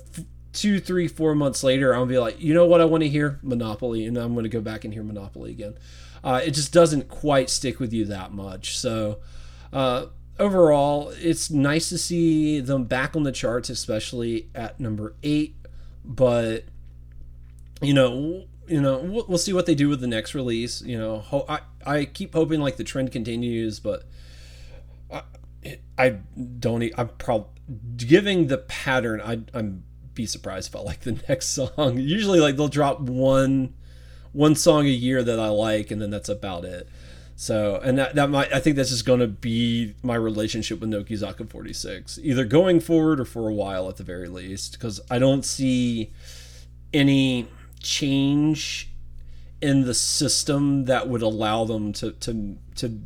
[0.55, 3.39] two, three, four months later, I'll be like, you know what I want to hear?
[3.43, 4.07] Monopoly.
[4.07, 5.75] And I'm going to go back and hear Monopoly again.
[6.23, 8.79] Uh, it just doesn't quite stick with you that much.
[8.79, 9.19] So,
[9.73, 10.07] uh,
[10.39, 15.57] overall, it's nice to see them back on the charts, especially at number eight.
[16.05, 16.65] But,
[17.81, 20.83] you know, you know, we'll, we'll see what they do with the next release.
[20.83, 24.05] You know, ho- I, I keep hoping like the trend continues, but
[25.13, 25.23] I,
[25.99, 26.09] I
[26.59, 27.51] don't, I'm probably
[27.97, 29.21] giving the pattern.
[29.21, 31.99] I, I'm be surprised if I like the next song.
[31.99, 33.75] Usually, like they'll drop one
[34.33, 36.89] one song a year that I like, and then that's about it.
[37.37, 40.91] So, and that, that might, I think this is going to be my relationship with
[40.91, 45.19] Nogizaka 46, either going forward or for a while at the very least, because I
[45.19, 46.13] don't see
[46.93, 47.49] any
[47.81, 48.91] change
[49.61, 53.01] in the system that would allow them to, to, to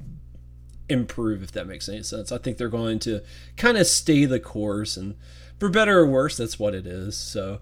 [0.91, 2.31] improve, if that makes any sense.
[2.31, 3.23] I think they're going to
[3.57, 5.15] kind of stay the course and
[5.59, 7.17] for better or worse, that's what it is.
[7.17, 7.61] So,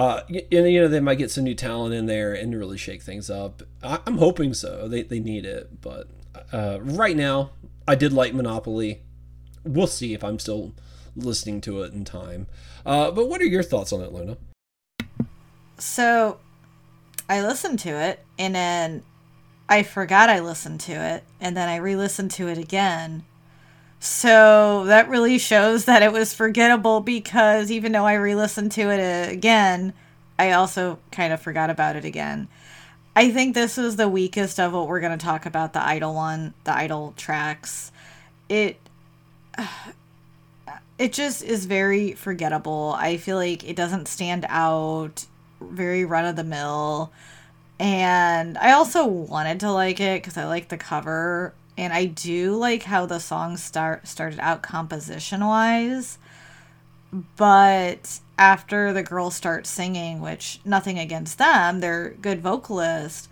[0.00, 3.02] uh, you, you know, they might get some new talent in there and really shake
[3.02, 3.62] things up.
[3.82, 4.88] I, am hoping so.
[4.88, 5.80] They, they need it.
[5.82, 6.08] But
[6.52, 7.50] uh, right now,
[7.86, 9.02] I did like Monopoly.
[9.62, 10.72] We'll see if I'm still
[11.14, 12.46] listening to it in time.
[12.86, 14.38] Uh, but what are your thoughts on it, Luna?
[15.76, 16.40] So,
[17.28, 19.02] I listened to it and then
[19.68, 23.24] I forgot I listened to it, and then I re listened to it again
[24.00, 28.90] so that really shows that it was forgettable because even though I re listened to
[28.90, 29.92] it again,
[30.38, 32.48] I also kind of forgot about it again.
[33.14, 36.14] I think this was the weakest of what we're going to talk about the idol
[36.14, 37.92] one, the idol tracks.
[38.48, 38.78] It.
[40.98, 42.94] It just is very forgettable.
[42.94, 45.24] I feel like it doesn't stand out,
[45.58, 47.10] very run of the mill.
[47.78, 52.56] And I also wanted to like it because I like the cover and I do
[52.56, 56.18] like how the song start started out composition wise,
[57.38, 63.30] but after the girls start singing, which nothing against them, they're good vocalists,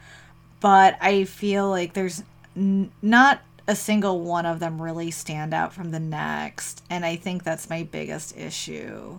[0.61, 2.23] but I feel like there's
[2.57, 6.83] n- not a single one of them really stand out from the next.
[6.89, 9.19] And I think that's my biggest issue.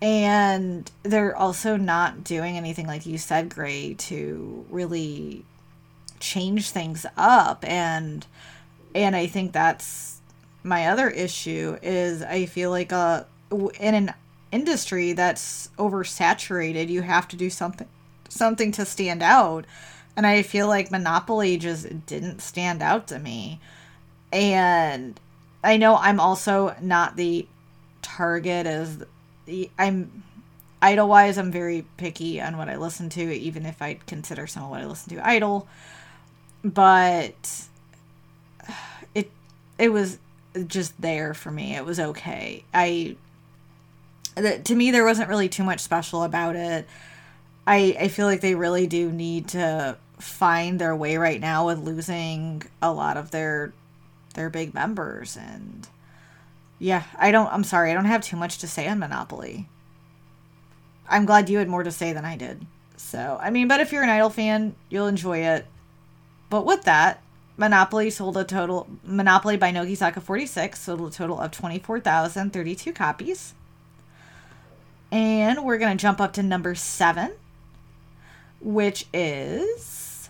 [0.00, 5.44] And they're also not doing anything, like you said, Gray, to really
[6.22, 7.64] change things up.
[7.68, 8.26] And
[8.94, 10.20] and I think that's
[10.62, 13.24] my other issue is I feel like uh
[13.78, 14.14] in an
[14.50, 17.88] industry that's oversaturated, you have to do something
[18.28, 19.66] something to stand out.
[20.16, 23.60] And I feel like Monopoly just didn't stand out to me.
[24.32, 25.18] And
[25.64, 27.46] I know I'm also not the
[28.02, 29.04] target as
[29.46, 30.22] the I'm
[30.80, 34.70] idol-wise I'm very picky on what I listen to even if I consider some of
[34.70, 35.68] what I listen to idol.
[36.64, 37.66] But
[39.14, 39.30] it
[39.78, 40.18] it was
[40.66, 41.74] just there for me.
[41.74, 42.64] It was okay.
[42.72, 43.16] I
[44.36, 46.86] to me there wasn't really too much special about it.
[47.66, 51.78] I I feel like they really do need to find their way right now with
[51.80, 53.72] losing a lot of their
[54.34, 55.88] their big members and
[56.78, 59.68] yeah, I don't I'm sorry, I don't have too much to say on Monopoly.
[61.08, 62.66] I'm glad you had more to say than I did.
[62.96, 65.66] So, I mean, but if you're an Idol fan, you'll enjoy it.
[66.52, 67.22] But with that,
[67.56, 73.54] Monopoly sold a total Monopoly by Nogizaka 46 sold a total of 24,032 copies.
[75.10, 77.32] And we're going to jump up to number 7
[78.60, 80.28] which is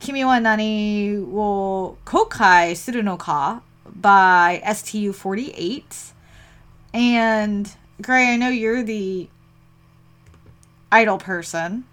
[0.00, 6.10] Kimi wa Nani wo Kokai Suru no Ka by STU48.
[6.92, 7.72] And
[8.02, 9.28] Gray, I know you're the
[10.90, 11.84] idol person.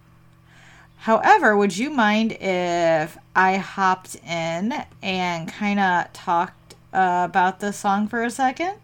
[1.03, 7.73] However, would you mind if I hopped in and kind of talked uh, about the
[7.73, 8.75] song for a second?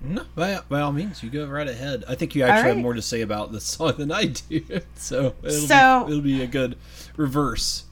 [0.00, 2.04] No, by, by all means, you go right ahead.
[2.06, 2.76] I think you actually right.
[2.76, 4.62] have more to say about this song than I do,
[4.94, 6.76] so it'll, so, be, it'll be a good
[7.16, 7.86] reverse.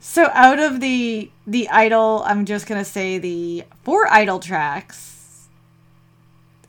[0.00, 5.46] So, out of the the idol, I'm just gonna say the four idol tracks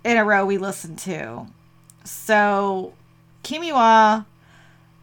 [0.04, 1.48] in a row we listened to.
[2.04, 2.94] So,
[3.44, 4.28] Kimiwa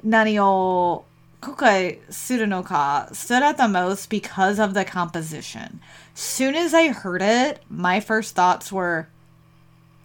[0.05, 1.05] Nanio
[1.40, 5.80] Kokai Surunoka stood out the most because of the composition.
[6.14, 9.09] Soon as I heard it, my first thoughts were,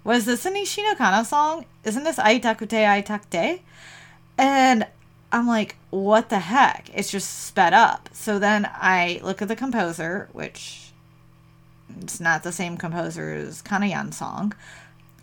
[0.04, 1.66] was this an Ishinokana song?
[1.84, 3.62] Isn't this Aitakute Aitakute?
[4.38, 4.88] And
[5.32, 6.90] I'm like, what the heck?
[6.94, 8.10] It's just sped up.
[8.14, 10.92] So then I look at the composer, which
[12.02, 14.54] it's not the same composer as Kanayan song.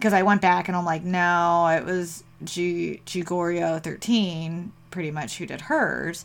[0.00, 5.36] Because I went back and I'm like, no, it was G Jigoryo 13, pretty much
[5.36, 6.24] who did hers.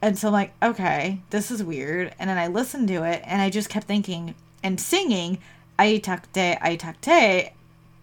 [0.00, 2.14] And so I'm like, okay, this is weird.
[2.20, 5.38] And then I listened to it and I just kept thinking and singing
[5.80, 7.50] Aitakute Aitakute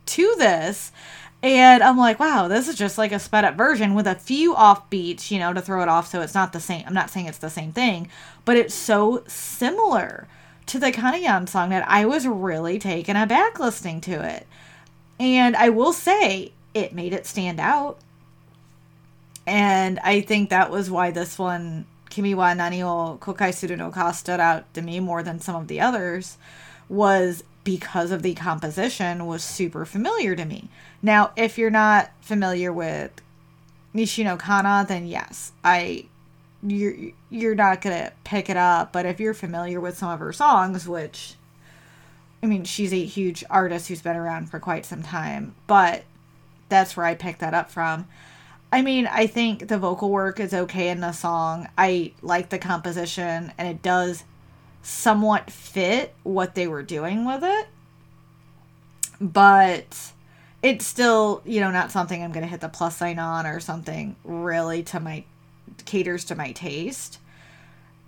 [0.05, 0.91] to this.
[1.41, 4.53] And I'm like, wow, this is just like a sped up version with a few
[4.53, 6.83] off beats, you know, to throw it off so it's not the same.
[6.85, 8.09] I'm not saying it's the same thing,
[8.43, 10.27] but it's so similar
[10.65, 14.45] to the Kanayan song that I was really taken aback listening to it.
[15.19, 17.99] And I will say, it made it stand out.
[19.47, 23.91] And I think that was why this one, Kimi wa Nani o Kokai Suru no
[23.91, 26.37] Ka, stood out to me more than some of the others,
[26.89, 30.69] was because of the composition was super familiar to me.
[31.01, 33.11] Now, if you're not familiar with
[33.93, 36.05] Nishino Kana, then yes, I
[36.63, 36.95] you're
[37.29, 38.91] you're not gonna pick it up.
[38.91, 41.35] But if you're familiar with some of her songs, which
[42.45, 46.03] I mean, she's a huge artist who's been around for quite some time, but
[46.69, 48.07] that's where I picked that up from.
[48.71, 51.67] I mean, I think the vocal work is okay in the song.
[51.75, 54.25] I like the composition, and it does
[54.83, 57.67] somewhat fit what they were doing with it.
[59.19, 60.11] But
[60.61, 63.59] it's still, you know, not something I'm going to hit the plus sign on or
[63.59, 65.23] something really to my
[65.85, 67.17] caters to my taste.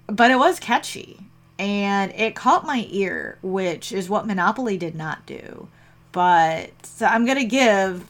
[0.05, 1.21] But it was catchy
[1.59, 5.67] and it caught my ear, which is what Monopoly did not do.
[6.11, 8.09] But so I'm to give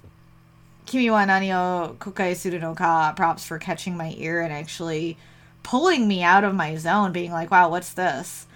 [0.86, 5.18] Kimi wa Nani Kokai no Ka props for catching my ear and actually
[5.64, 8.48] pulling me out of my zone, being like, wow, what's this?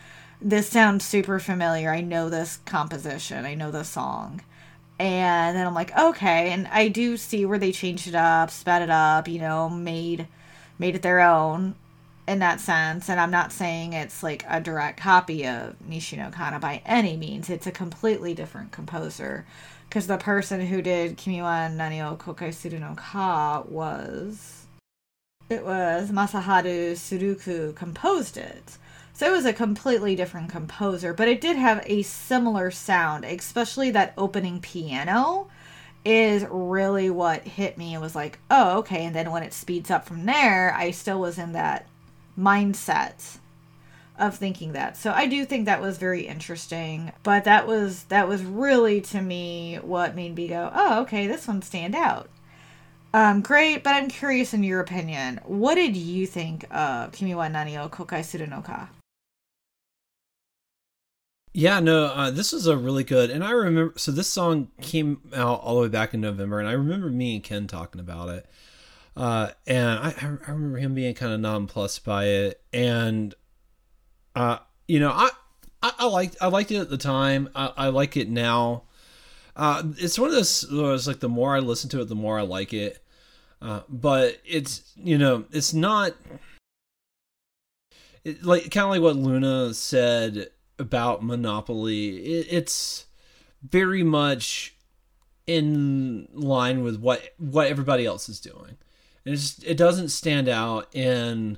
[0.41, 1.91] this sounds super familiar.
[1.91, 3.45] I know this composition.
[3.45, 4.41] I know this song.
[4.99, 6.51] And then I'm like, okay.
[6.51, 10.27] And I do see where they changed it up, sped it up, you know, made
[10.79, 11.75] made it their own
[12.31, 13.09] in that sense.
[13.09, 17.49] And I'm not saying it's like a direct copy of Nishino Kana by any means.
[17.49, 19.45] It's a completely different composer.
[19.87, 24.65] Because the person who did Kimi wa Nani o Kokai Suru no Ka was
[25.49, 28.77] it was Masaharu Suruku composed it.
[29.11, 33.91] So it was a completely different composer, but it did have a similar sound, especially
[33.91, 35.49] that opening piano
[36.05, 37.93] is really what hit me.
[37.93, 39.05] It was like, oh, okay.
[39.05, 41.85] And then when it speeds up from there, I still was in that
[42.37, 43.39] mindset
[44.17, 44.95] of thinking that.
[44.95, 47.11] So I do think that was very interesting.
[47.23, 51.47] But that was that was really to me what made me go, oh, okay, this
[51.47, 52.29] one stand out.
[53.13, 55.41] Um, great, but I'm curious in your opinion.
[55.43, 58.47] What did you think of Kimi wa Nani o Kokai Suru?
[61.53, 63.93] Yeah, no, uh, this was a really good, and I remember.
[63.97, 67.35] So this song came out all the way back in November, and I remember me
[67.35, 68.45] and Ken talking about it,
[69.15, 73.35] uh, and I, I remember him being kind of nonplussed by it, and
[74.35, 75.29] uh, you know, I,
[75.83, 77.49] I, I liked I liked it at the time.
[77.55, 78.83] I, I like it now.
[79.55, 80.65] Uh, it's one of those.
[80.69, 83.03] It's like the more I listen to it, the more I like it.
[83.61, 86.13] Uh, but it's you know, it's not.
[88.23, 92.17] It, like kind of like what Luna said about Monopoly.
[92.17, 93.07] It, it's
[93.61, 94.75] very much
[95.47, 98.77] in line with what what everybody else is doing.
[99.25, 101.57] It doesn't stand out in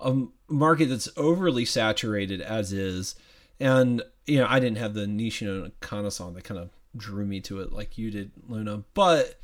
[0.00, 3.14] a market that's overly saturated as is.
[3.60, 7.40] And you know, I didn't have the Nishino Kana song that kind of drew me
[7.42, 8.84] to it like you did, Luna.
[8.94, 9.38] But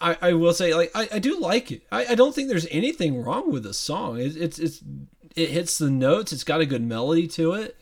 [0.00, 1.82] I, I will say, like, I, I do like it.
[1.90, 4.20] I, I don't think there's anything wrong with the song.
[4.20, 4.82] It, it's it's
[5.34, 6.32] it hits the notes.
[6.32, 7.76] It's got a good melody to it.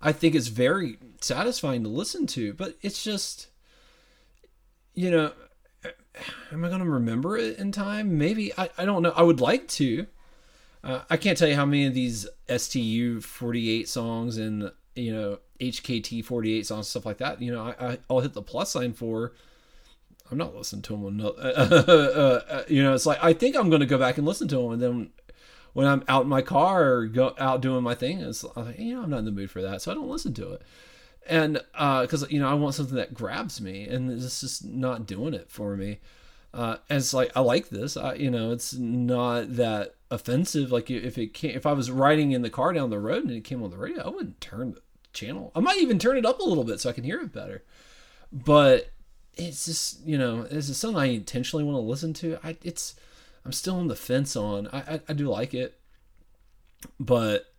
[0.00, 3.48] I think it's very satisfying to listen to, but it's just,
[4.94, 5.32] you know,
[6.52, 8.18] am I going to remember it in time?
[8.18, 8.52] Maybe.
[8.58, 9.12] I, I don't know.
[9.14, 10.06] I would like to.
[10.84, 15.38] Uh, I can't tell you how many of these STU 48 songs and, you know,
[15.60, 19.32] HKT 48 songs, stuff like that, you know, I, I'll hit the plus sign for.
[20.30, 21.20] I'm not listening to them.
[21.36, 24.48] Uh, uh, you know, it's like I think I'm going to go back and listen
[24.48, 25.10] to them, and then
[25.72, 28.94] when I'm out in my car or go out doing my thing, it's like, you
[28.94, 30.62] know, I'm not in the mood for that, so I don't listen to it.
[31.28, 35.06] And because uh, you know, I want something that grabs me, and it's just not
[35.06, 35.98] doing it for me.
[36.54, 37.96] Uh, and it's like I like this.
[37.96, 40.72] I, you know, it's not that offensive.
[40.72, 43.32] Like if it came, if I was riding in the car down the road and
[43.32, 44.80] it came on the radio, I wouldn't turn the
[45.12, 45.52] channel.
[45.54, 47.62] I might even turn it up a little bit so I can hear it better.
[48.32, 48.90] But
[49.34, 52.38] it's just you know, it's just something I intentionally want to listen to.
[52.42, 52.94] I it's
[53.44, 54.68] I'm still on the fence on.
[54.68, 55.78] I I, I do like it,
[56.98, 57.52] but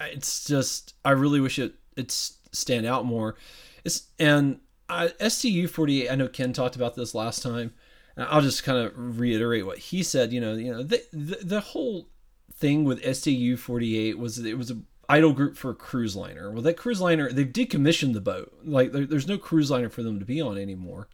[0.00, 3.36] it's just I really wish it it's stand out more.
[3.84, 6.10] It's and I, STU 48.
[6.10, 7.72] I know Ken talked about this last time.
[8.16, 10.32] And I'll just kind of reiterate what he said.
[10.32, 12.08] You know, you know the the, the whole
[12.52, 14.78] thing with STU 48 was it was a
[15.08, 16.50] idol group for a cruise liner.
[16.50, 18.52] Well, that cruise liner they've decommissioned the boat.
[18.64, 21.08] Like there, there's no cruise liner for them to be on anymore.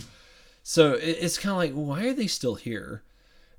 [0.63, 3.03] So it, it's kind of like why are they still here?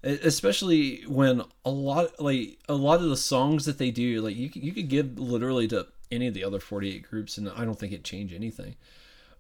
[0.04, 4.50] especially when a lot like a lot of the songs that they do like you,
[4.54, 7.94] you could give literally to any of the other 48 groups and i don't think
[7.94, 8.76] it change anything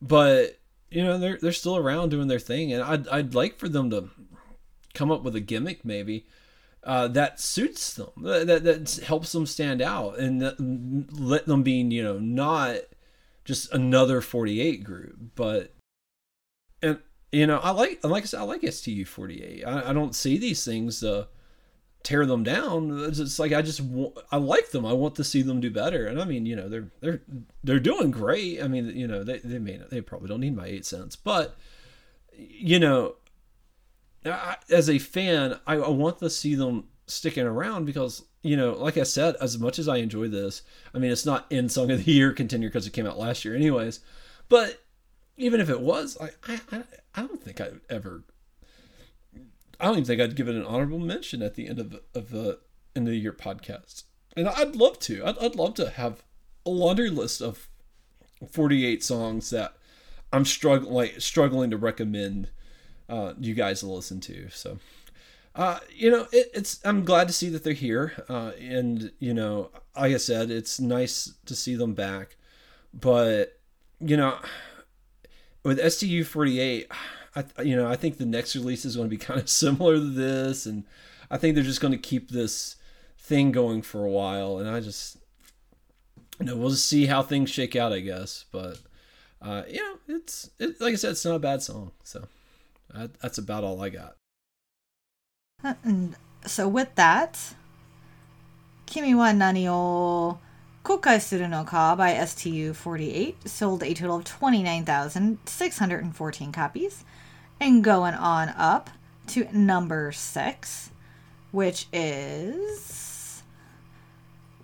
[0.01, 0.59] but
[0.89, 3.89] you know they're they're still around doing their thing and i'd, I'd like for them
[3.91, 4.09] to
[4.93, 6.25] come up with a gimmick maybe
[6.83, 12.03] uh, that suits them that, that helps them stand out and let them be you
[12.03, 12.77] know not
[13.43, 15.73] just another 48 group but
[16.81, 16.99] and
[17.31, 19.63] you know, I like like I said, I like STU forty eight.
[19.65, 21.25] I, I don't see these things uh,
[22.07, 23.03] tear them down.
[23.03, 23.81] It's, it's like I just
[24.31, 24.85] I like them.
[24.85, 26.05] I want to see them do better.
[26.05, 27.21] And I mean, you know, they're they're
[27.65, 28.63] they're doing great.
[28.63, 31.57] I mean, you know, they they may they probably don't need my eight cents, but
[32.37, 33.15] you know,
[34.25, 38.71] I, as a fan, I, I want to see them sticking around because you know,
[38.71, 40.61] like I said, as much as I enjoy this,
[40.93, 43.43] I mean, it's not in Song of the Year contender because it came out last
[43.43, 43.99] year, anyways.
[44.47, 44.81] But
[45.35, 46.83] even if it was, I, I,
[47.15, 48.23] I don't think I'd ever.
[49.79, 52.29] I don't even think I'd give it an honorable mention at the end of of
[52.29, 52.59] the
[52.95, 54.03] end of year podcast.
[54.35, 55.25] And I'd love to.
[55.25, 56.23] I'd, I'd love to have
[56.65, 57.69] a laundry list of
[58.51, 59.75] forty eight songs that
[60.31, 62.49] I'm struggling like struggling to recommend
[63.09, 64.49] uh, you guys to listen to.
[64.49, 64.79] So.
[65.55, 66.79] Uh, you know, it, it's.
[66.85, 70.79] I'm glad to see that they're here, uh, and you know, like I said, it's
[70.79, 72.35] nice to see them back.
[72.93, 73.59] But
[73.99, 74.37] you know,
[75.63, 76.91] with STU 48,
[77.35, 79.95] I, you know, I think the next release is going to be kind of similar
[79.95, 80.83] to this, and
[81.29, 82.75] I think they're just going to keep this
[83.19, 84.57] thing going for a while.
[84.57, 85.17] And I just,
[86.39, 88.45] you know, we'll just see how things shake out, I guess.
[88.51, 88.79] But,
[89.41, 91.91] uh, you know, it's it, like I said, it's not a bad song.
[92.03, 92.27] So
[92.93, 94.15] that, that's about all I got.
[95.83, 96.15] And
[96.45, 97.55] so with that,
[98.85, 100.39] Kimi wa nani o
[100.87, 107.03] Kokai Suru Ka by STU48 sold a total of 29,614 copies.
[107.59, 108.89] And going on up
[109.27, 110.91] to number six,
[111.51, 113.43] which is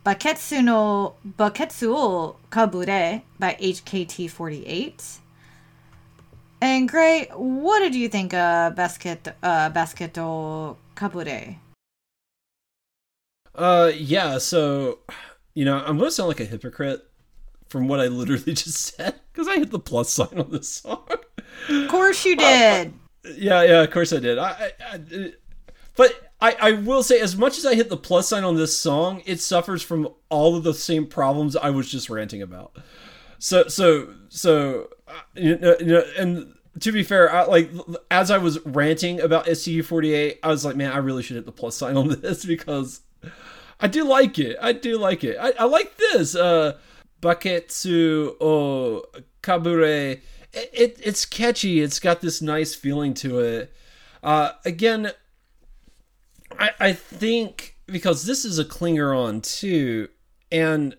[0.06, 5.18] Baketsu no Baketsu Kabure by HKT48.
[6.62, 11.58] And Gray, what did you think of Basket uh, Basket o Kabure?
[13.54, 14.38] Uh, yeah.
[14.38, 15.00] So
[15.54, 17.06] you know, I'm going to sound like a hypocrite
[17.70, 21.08] from what I literally just said because I hit the plus sign on this song.
[21.70, 22.94] Of course you did.
[23.26, 24.38] Uh, yeah, yeah, of course I did.
[24.38, 25.34] I, I, I
[25.96, 28.78] but I, I will say, as much as I hit the plus sign on this
[28.78, 32.76] song, it suffers from all of the same problems I was just ranting about.
[33.40, 37.70] So, so, so, uh, you know, you know and to be fair, I, like
[38.10, 41.36] as I was ranting about STU forty eight, I was like, man, I really should
[41.36, 43.02] hit the plus sign on this because
[43.84, 44.56] I do like it.
[44.62, 45.36] I do like it.
[45.38, 46.36] I, I like this.
[46.36, 46.78] Uh,
[47.22, 49.04] Baketsu o
[49.42, 50.22] Kabure.
[50.54, 51.82] It, it, it's catchy.
[51.82, 53.74] It's got this nice feeling to it.
[54.24, 55.12] Uh, again,
[56.58, 60.08] I, I think because this is a clinger on too,
[60.50, 60.96] and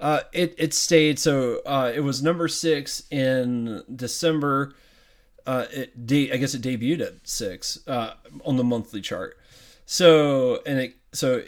[0.00, 1.18] uh, it it stayed.
[1.18, 4.74] So uh, it was number six in December.
[5.44, 8.14] Uh, it de- I guess it debuted at six uh,
[8.46, 9.36] on the monthly chart.
[9.84, 11.42] So and it so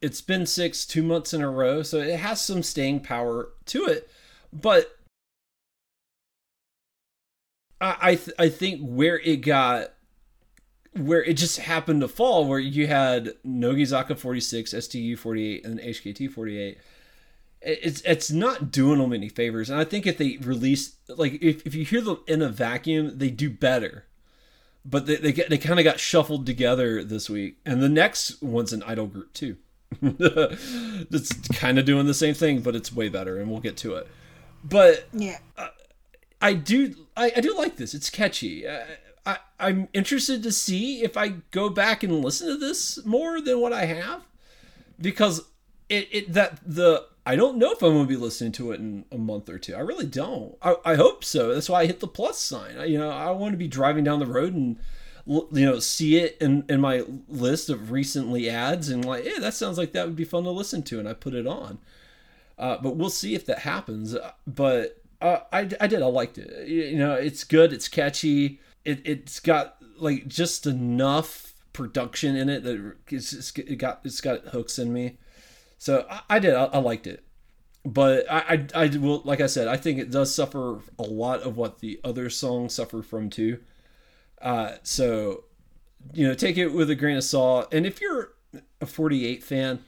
[0.00, 1.82] it's been six two months in a row.
[1.82, 4.10] So it has some staying power to it,
[4.52, 4.96] but
[7.80, 9.92] I I, th- I think where it got
[10.94, 16.30] where it just happened to fall, where you had Nogizaka 46, STU 48, and HKT
[16.30, 16.78] 48.
[17.62, 21.64] It's it's not doing them any favors, and I think if they release like if,
[21.64, 24.06] if you hear them in a vacuum, they do better.
[24.84, 28.72] But they they, they kind of got shuffled together this week, and the next one's
[28.72, 29.58] an idol group too.
[30.02, 33.94] it's kind of doing the same thing, but it's way better, and we'll get to
[33.94, 34.06] it.
[34.64, 35.68] But yeah, uh,
[36.40, 37.94] I do I, I do like this.
[37.94, 38.66] It's catchy.
[38.66, 38.84] Uh,
[39.24, 43.60] I, I'm interested to see if I go back and listen to this more than
[43.60, 44.22] what I have,
[45.00, 45.46] because
[45.88, 48.80] it, it that the I don't know if I'm going to be listening to it
[48.80, 49.74] in a month or two.
[49.74, 50.56] I really don't.
[50.60, 51.54] I, I hope so.
[51.54, 52.76] That's why I hit the plus sign.
[52.78, 54.78] I, you know, I want to be driving down the road and
[55.26, 59.54] you know see it in in my list of recently ads and like, yeah, that
[59.54, 61.78] sounds like that would be fun to listen to, and I put it on.
[62.58, 64.16] Uh, but we'll see if that happens.
[64.46, 66.02] But uh, I I did.
[66.02, 66.68] I liked it.
[66.68, 67.72] You know, it's good.
[67.72, 74.00] It's catchy it it's got like just enough production in it that it's, it got
[74.04, 75.18] it's got hooks in me.
[75.78, 77.24] So I, I did I, I, liked it,
[77.84, 81.40] but I, I I will like I said I think it does suffer a lot
[81.40, 83.60] of what the other songs suffer from too.
[84.42, 85.44] Uh, so
[86.12, 87.72] you know take it with a grain of salt.
[87.72, 88.32] And if you're
[88.80, 89.84] a 48 fan,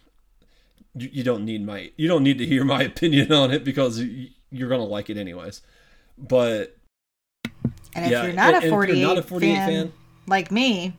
[0.94, 4.02] you, you don't need my you don't need to hear my opinion on it because
[4.50, 5.62] you're gonna like it anyways.
[6.16, 6.76] But
[7.94, 9.92] and if yeah, you're not a 48, not a 48 fan, fan,
[10.26, 10.96] like me,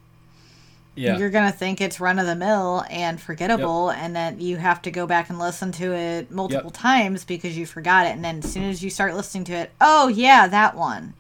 [0.96, 1.18] yeah.
[1.18, 4.02] you're gonna think it's run of the mill and forgettable, yep.
[4.02, 6.82] and then you have to go back and listen to it multiple yep.
[6.82, 8.12] times because you forgot it.
[8.12, 11.14] And then as soon as you start listening to it, oh yeah, that one.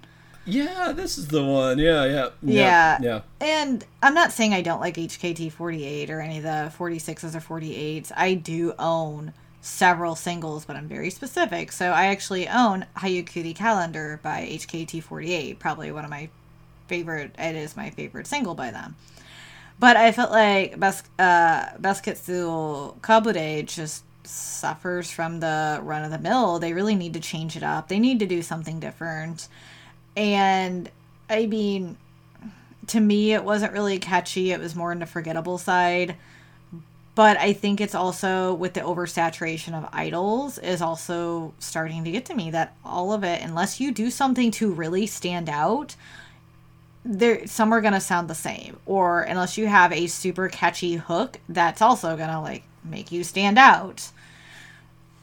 [0.46, 1.80] Yeah, this is the one.
[1.80, 3.22] Yeah, yeah, yeah, yeah.
[3.42, 7.60] And I'm not saying I don't like HKT 48 or any of the 46s or
[7.60, 8.12] 48s.
[8.16, 11.72] I do own several singles, but I'm very specific.
[11.72, 16.30] So I actually own Hayaokuri Calendar by HKT48, probably one of my
[16.88, 17.34] favorite.
[17.40, 18.96] It is my favorite single by them.
[19.80, 26.20] But I felt like Bas- uh, Basketsu Kabure just suffers from the run of the
[26.20, 26.60] mill.
[26.60, 27.88] They really need to change it up.
[27.88, 29.48] They need to do something different.
[30.16, 30.90] And
[31.30, 31.98] I mean,
[32.88, 34.52] to me, it wasn't really catchy.
[34.52, 36.16] It was more in the forgettable side
[37.16, 42.26] but I think it's also with the oversaturation of idols is also starting to get
[42.26, 45.96] to me that all of it, unless you do something to really stand out,
[47.06, 48.78] there some are gonna sound the same.
[48.86, 53.58] Or unless you have a super catchy hook, that's also gonna like make you stand
[53.58, 54.12] out.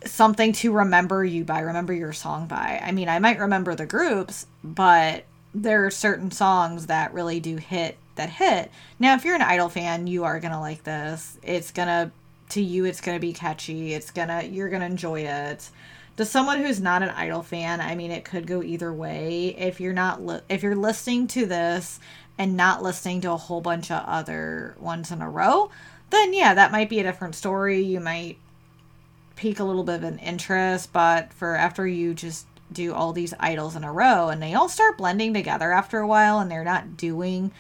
[0.05, 2.80] Something to remember you by, remember your song by.
[2.82, 5.24] I mean, I might remember the groups, but
[5.55, 8.70] there are certain songs that really do hit that hit.
[8.98, 11.38] Now, if you're an Idol fan, you are gonna like this.
[11.42, 12.12] It's gonna
[12.50, 13.94] to you, it's gonna be catchy.
[13.94, 15.70] It's gonna you're gonna enjoy it.
[16.18, 19.55] To someone who's not an Idol fan, I mean, it could go either way.
[19.59, 22.00] If you're not li- if you're listening to this
[22.38, 25.70] and not listening to a whole bunch of other ones in a row,
[26.11, 27.82] then yeah, that might be a different story.
[27.82, 28.38] You might
[29.43, 33.34] pique a little bit of an interest, but for after you just do all these
[33.40, 36.62] idols in a row and they all start blending together after a while and they're
[36.62, 37.51] not doing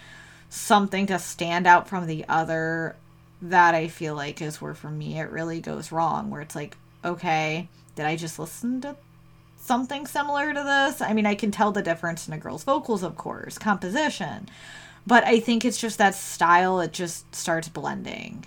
[0.48, 2.94] something to stand out from the other
[3.42, 6.76] that I feel like is where for me it really goes wrong where it's like
[7.04, 8.96] okay did I just listen to
[9.56, 11.00] something similar to this?
[11.00, 14.48] I mean I can tell the difference in a girl's vocals of course composition
[15.04, 18.46] but I think it's just that style it just starts blending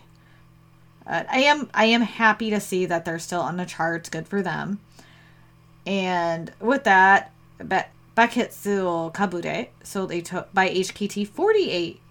[1.08, 4.28] uh, I am I am happy to see that they're still on the charts good
[4.28, 4.80] for them
[5.86, 12.01] and with that Baketsu Kabure sold a to- by HKT 48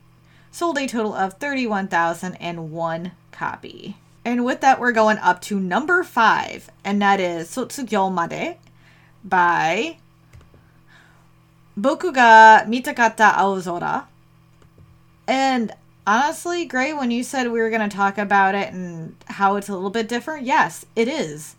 [0.54, 3.96] sold a total of 31,001 copy.
[4.24, 8.58] And with that, we're going up to number five, and that is Sotsugyo Made
[9.24, 9.98] by
[11.78, 14.04] Boku ga Mitakatta Aozora.
[15.26, 15.72] And
[16.06, 19.68] honestly, Gray, when you said we were going to talk about it and how it's
[19.68, 21.56] a little bit different, yes, it is.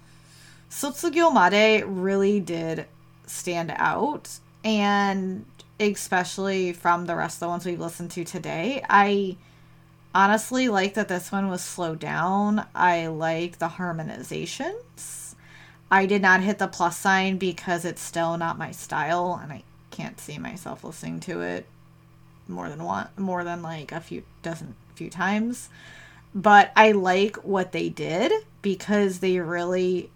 [0.69, 2.85] Sotsugyo Made really did
[3.25, 4.29] stand out,
[4.63, 5.45] and
[5.79, 9.37] especially from the rest of the ones we've listened to today, I
[10.13, 12.65] honestly like that this one was slowed down.
[12.73, 15.35] I like the harmonizations.
[15.91, 19.63] I did not hit the plus sign because it's still not my style, and I
[19.91, 21.65] can't see myself listening to it
[22.47, 25.69] more than one, more than like a few dozen, few times.
[26.33, 28.31] But I like what they did
[28.61, 30.09] because they really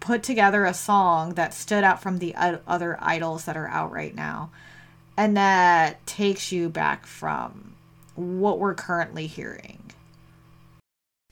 [0.00, 4.14] put together a song that stood out from the other idols that are out right
[4.14, 4.50] now
[5.18, 7.74] and that takes you back from
[8.14, 9.82] what we're currently hearing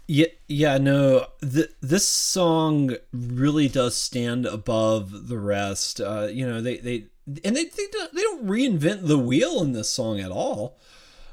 [0.06, 6.60] yeah yeah no th- this song really does stand above the rest uh you know
[6.60, 10.30] they they and they they don't, they don't reinvent the wheel in this song at
[10.30, 10.78] all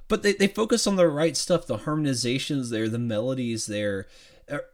[0.08, 4.08] but they, they focus on the right stuff the harmonizations there the melodies there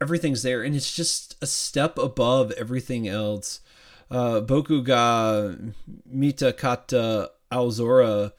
[0.02, 3.62] everything's there and it's just a step above everything else
[4.12, 5.56] uh boku ga
[6.06, 8.32] mita kata aozora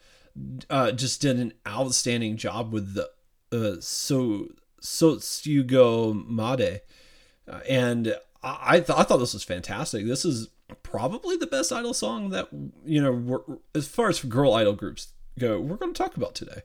[0.69, 3.09] uh just did an outstanding job with the
[3.53, 4.47] uh so
[4.81, 6.81] Sotsugyo Made.
[7.47, 10.05] Uh, and I, th- I thought this was fantastic.
[10.05, 10.49] This is
[10.91, 12.49] probably the best idol song that,
[12.85, 16.61] you know, as far as girl idol groups go, we're going to talk about today.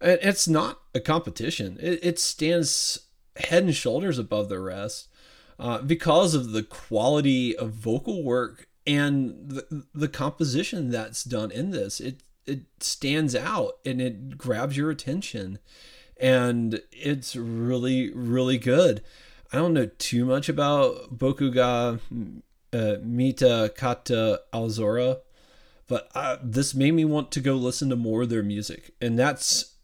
[0.00, 3.00] And it's not a competition, it, it stands
[3.36, 5.08] head and shoulders above the rest
[5.58, 11.70] uh, because of the quality of vocal work and the, the composition that's done in
[11.70, 12.00] this.
[12.00, 15.58] It, it stands out and it grabs your attention
[16.18, 19.02] and it's really really good.
[19.52, 22.00] I don't know too much about Bokuga
[22.76, 25.20] uh, Mita Kata Alzora.
[25.88, 29.18] but uh, this made me want to go listen to more of their music, and
[29.18, 29.74] that's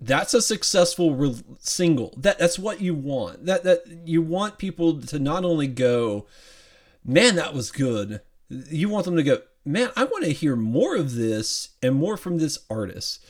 [0.00, 2.14] that's a successful re- single.
[2.16, 3.46] That that's what you want.
[3.46, 6.26] That that you want people to not only go,
[7.04, 8.20] man, that was good.
[8.48, 12.16] You want them to go, man, I want to hear more of this and more
[12.16, 13.24] from this artist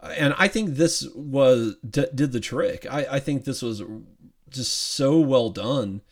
[0.00, 2.86] and I think this was d- did the trick.
[2.88, 3.82] I, I think this was
[4.48, 6.02] just so well done,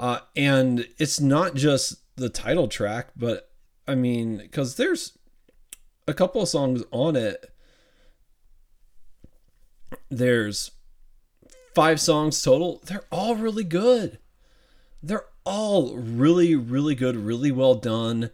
[0.00, 3.50] uh, and it's not just the title track, but
[3.86, 5.16] I mean, because there's
[6.08, 7.52] a couple of songs on it.
[10.10, 10.72] There's
[11.74, 12.80] five songs total.
[12.84, 14.18] They're all really good.
[15.02, 18.30] They're all really, really good, really well done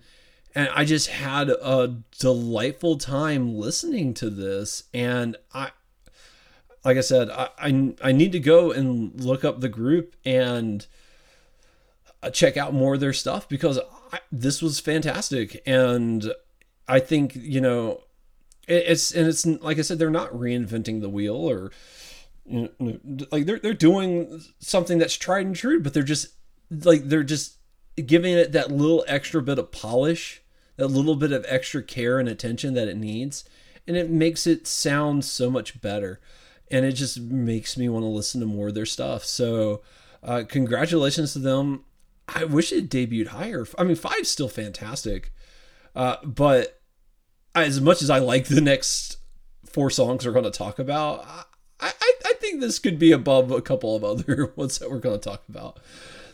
[0.57, 4.85] and I just had a delightful time listening to this.
[4.95, 5.73] And I,
[6.83, 10.87] like I said, I, I, I need to go and look up the group and
[12.33, 13.79] check out more of their stuff because
[14.13, 15.63] I, this was fantastic.
[15.67, 16.33] And
[16.89, 18.03] I think, you know,
[18.67, 21.71] it, it's, and it's like I said, they're not reinventing the wheel or,
[22.45, 26.29] you know, like they're, they're doing something that's tried and true, but they're just
[26.71, 27.59] like, they're just
[28.05, 30.43] giving it that little extra bit of polish
[30.77, 33.45] that little bit of extra care and attention that it needs.
[33.87, 36.21] And it makes it sound so much better.
[36.71, 39.25] And it just makes me want to listen to more of their stuff.
[39.25, 39.83] So
[40.23, 41.85] uh, congratulations to them
[42.35, 45.33] i wish it debuted higher i mean five's still fantastic
[45.95, 46.81] uh, but
[47.55, 49.19] as much as i like the next
[49.65, 51.25] four songs we're going to talk about
[51.81, 54.99] I, I, I think this could be above a couple of other ones that we're
[54.99, 55.79] going to talk about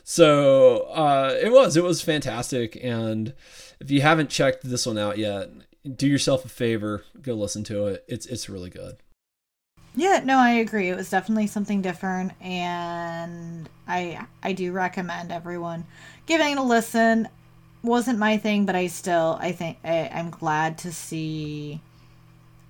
[0.05, 3.35] so uh, it was it was fantastic and
[3.83, 5.51] if you haven't checked this one out yet,
[5.97, 8.05] do yourself a favor, go listen to it.
[8.07, 8.97] It's it's really good.
[9.95, 10.89] Yeah, no, I agree.
[10.89, 15.85] It was definitely something different and I I do recommend everyone
[16.27, 17.29] giving it a listen.
[17.83, 21.81] Wasn't my thing, but I still I think I, I'm glad to see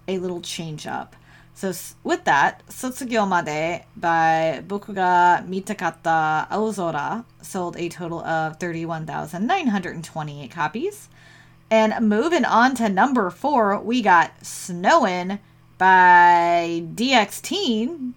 [0.09, 1.15] a little change up.
[1.55, 10.51] So with that, Sotsugyo Made by Boku ga Mitakatta Aozora sold a total of 31,928
[10.51, 11.09] copies.
[11.71, 15.39] And moving on to number four, we got Snowin'
[15.83, 18.15] by DX Teen.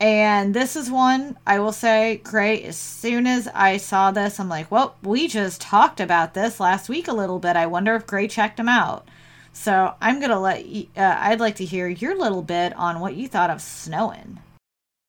[0.00, 2.64] And this is one I will say, great.
[2.64, 6.88] As soon as I saw this, I'm like, well, we just talked about this last
[6.88, 7.54] week a little bit.
[7.54, 9.06] I wonder if Gray checked him out.
[9.52, 13.14] So I'm gonna let you, uh, I'd like to hear your little bit on what
[13.14, 14.38] you thought of snowing.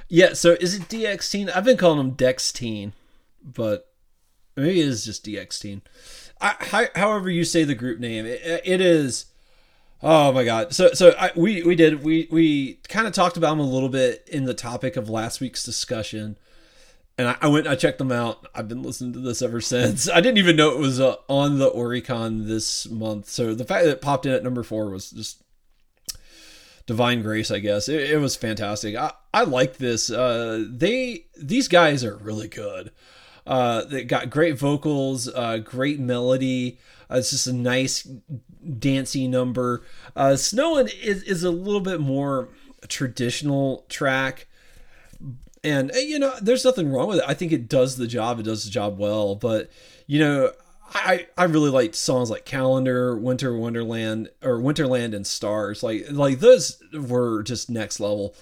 [0.10, 0.34] Yeah.
[0.34, 1.50] So is it DX Teen?
[1.50, 2.92] I've been calling him Dex Teen,
[3.42, 3.94] but
[4.58, 5.84] maybe it is just DX Teen.
[6.42, 9.31] I, however you say the group name, it, it is
[10.04, 10.74] Oh my god!
[10.74, 13.90] So so I, we we did we we kind of talked about them a little
[13.90, 16.38] bit in the topic of last week's discussion,
[17.20, 18.48] and I, I went I checked them out.
[18.56, 20.10] I've been listening to this ever since.
[20.10, 23.30] I didn't even know it was uh, on the Oricon this month.
[23.30, 25.44] So the fact that it popped in at number four was just
[26.88, 27.88] divine grace, I guess.
[27.88, 28.96] It, it was fantastic.
[28.96, 30.10] I I like this.
[30.10, 32.92] Uh, they these guys are really good.
[33.46, 36.80] Uh, they got great vocals, uh, great melody.
[37.10, 38.08] Uh, it's just a nice
[38.80, 39.84] dancey number.
[40.16, 42.50] Uh, Snowing is, is a little bit more
[42.88, 44.48] traditional track.
[45.64, 47.26] And, eh, you know, there's nothing wrong with it.
[47.28, 48.40] I think it does the job.
[48.40, 49.36] It does the job well.
[49.36, 49.70] But,
[50.08, 50.52] you know,
[50.94, 55.84] I, I really liked songs like Calendar, Winter Wonderland, or Winterland and Stars.
[55.84, 58.36] Like like those were just next level.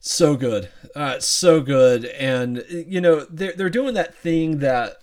[0.00, 4.96] So good, uh, so good, and you know they're they're doing that thing that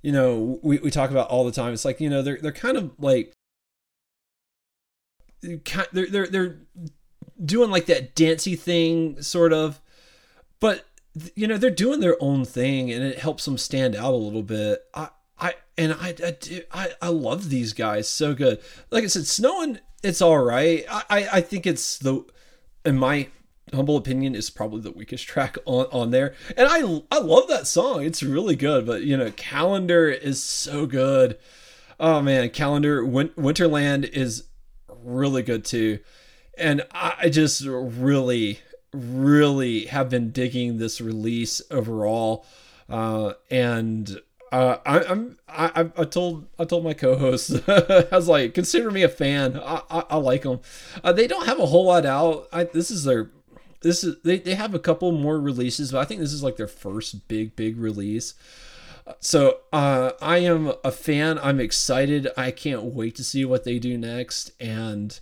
[0.00, 1.74] you know we, we talk about all the time.
[1.74, 3.34] It's like you know they're they're kind of like
[5.42, 6.58] they're they're they're
[7.44, 9.80] doing like that dancey thing sort of.
[10.60, 10.84] But
[11.34, 14.42] you know they're doing their own thing and it helps them stand out a little
[14.42, 14.84] bit.
[14.94, 16.36] I i and i i
[16.72, 18.60] i, I love these guys so good.
[18.90, 20.84] Like i said snowing it's all right.
[20.88, 22.24] I i think it's the
[22.84, 23.28] in my
[23.72, 26.34] humble opinion is probably the weakest track on on there.
[26.56, 28.04] And i i love that song.
[28.04, 31.38] It's really good but you know calendar is so good.
[31.98, 32.50] Oh man.
[32.50, 34.44] Calendar Win- winterland is
[35.04, 36.00] really good too.
[36.58, 38.60] And I just really,
[38.92, 42.44] really have been digging this release overall.
[42.88, 44.20] Uh, and
[44.52, 49.02] uh, I, I'm I, I told I told my co-host I was like consider me
[49.02, 50.60] a fan I, I, I like them
[51.04, 53.30] uh, they don't have a whole lot out I, this is their
[53.82, 56.56] this is they, they have a couple more releases but I think this is like
[56.56, 58.34] their first big big release
[59.20, 61.38] so uh, I am a fan.
[61.38, 62.28] I'm excited.
[62.36, 65.18] I can't wait to see what they do next, and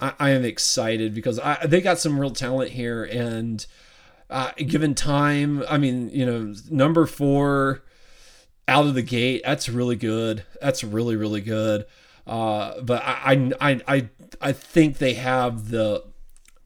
[0.00, 3.04] I, I am excited because I, they got some real talent here.
[3.04, 3.64] And
[4.30, 7.82] uh, given time, I mean, you know, number four
[8.68, 10.44] out of the gate, that's really good.
[10.60, 11.86] That's really really good.
[12.26, 14.08] Uh, but I, I I
[14.40, 16.04] I think they have the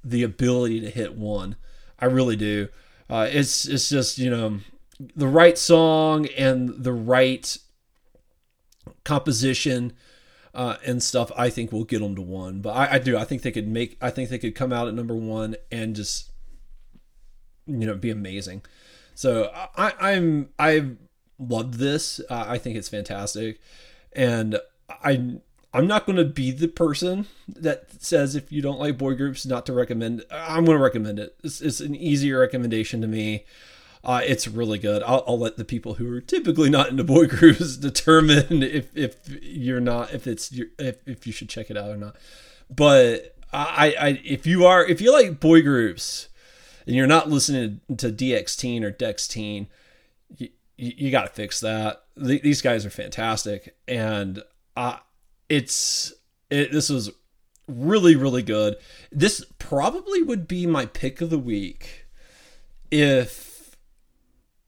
[0.03, 1.57] the ability to hit one.
[1.99, 2.69] I really do.
[3.09, 4.61] Uh, it's it's just you know
[5.17, 7.57] the right song and the right
[9.05, 9.95] composition
[10.55, 12.61] uh, and stuff, I think will get them to one.
[12.61, 13.17] But I, I, do.
[13.17, 13.97] I think they could make.
[14.01, 16.31] I think they could come out at number one and just,
[17.67, 18.63] you know, be amazing.
[19.15, 20.93] So I, I'm I
[21.39, 22.21] love this.
[22.31, 23.61] Uh, I think it's fantastic,
[24.13, 25.41] and I
[25.73, 29.47] I'm not going to be the person that says if you don't like boy groups
[29.47, 30.25] not to recommend.
[30.31, 31.37] I'm going to recommend it.
[31.45, 33.45] It's, it's an easier recommendation to me.
[34.03, 35.03] Uh, it's really good.
[35.03, 39.17] I'll, I'll, let the people who are typically not into boy groups determine if, if
[39.43, 42.17] you're not if it's your, if, if you should check it out or not.
[42.71, 46.29] But I, I if you are if you like boy groups
[46.87, 49.69] and you're not listening to DX Teen or Dex Teen,
[50.39, 52.03] you, you got to fix that.
[52.17, 54.43] These guys are fantastic, and
[54.77, 54.97] uh,
[55.49, 56.13] it's
[56.49, 57.11] it, this was
[57.69, 58.77] really really good.
[59.13, 62.07] This probably would be my pick of the week
[62.91, 63.50] if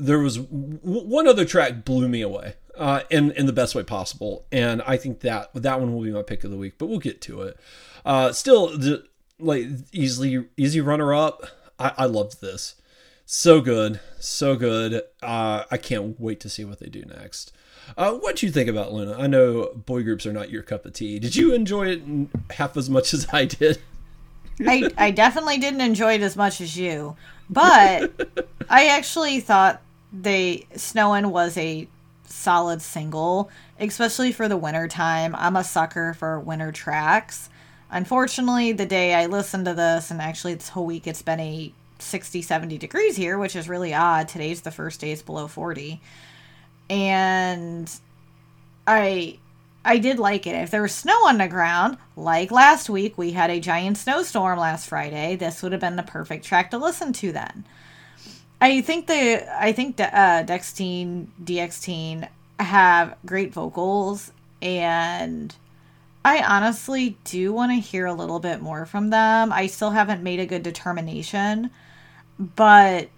[0.02, 3.82] there was w- one other track blew me away uh, in in the best way
[3.82, 6.74] possible, and I think that that one will be my pick of the week.
[6.78, 7.58] But we'll get to it.
[8.04, 9.04] Uh, still, the,
[9.38, 11.44] like easily easy runner up.
[11.78, 12.76] I, I loved this.
[13.24, 15.02] So good, so good.
[15.22, 17.52] Uh, I can't wait to see what they do next.
[17.96, 19.16] Uh, what do you think about Luna?
[19.18, 21.18] I know boy groups are not your cup of tea.
[21.18, 22.02] Did you enjoy it
[22.50, 23.78] half as much as I did?
[24.66, 27.16] I, I definitely didn't enjoy it as much as you,
[27.48, 28.10] but
[28.68, 29.80] I actually thought
[30.12, 31.88] they Snowin' was a
[32.26, 35.34] solid single, especially for the winter time.
[35.36, 37.48] I'm a sucker for winter tracks.
[37.90, 41.72] Unfortunately, the day I listened to this, and actually this whole week it's been a
[41.98, 44.28] 60, 70 degrees here, which is really odd.
[44.28, 46.00] Today's the first day it's below 40.
[46.90, 47.90] And
[48.86, 49.38] I
[49.84, 50.54] I did like it.
[50.54, 54.58] If there was snow on the ground, like last week, we had a giant snowstorm
[54.58, 57.64] last Friday, this would have been the perfect track to listen to then.
[58.62, 62.28] I think the I think the, uh, Dex Teen, DX
[62.60, 64.30] have great vocals,
[64.62, 65.52] and
[66.24, 69.52] I honestly do want to hear a little bit more from them.
[69.52, 71.70] I still haven't made a good determination,
[72.38, 73.10] but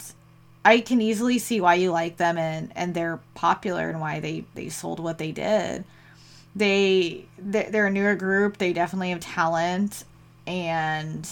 [0.64, 4.46] I can easily see why you like them and and they're popular and why they
[4.54, 5.84] they sold what they did.
[6.56, 8.56] They they're a newer group.
[8.56, 10.04] They definitely have talent
[10.46, 11.28] and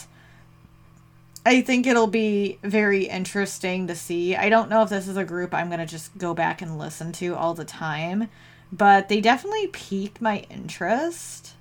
[1.45, 4.37] I think it'll be very interesting to see.
[4.37, 6.79] I don't know if this is a group I'm going to just go back and
[6.79, 8.29] listen to all the time,
[8.71, 11.55] but they definitely piqued my interest.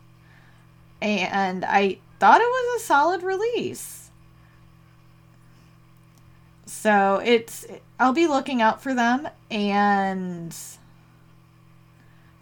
[1.01, 4.11] And I thought it was a solid release.
[6.67, 7.65] So it's
[7.99, 10.55] I'll be looking out for them and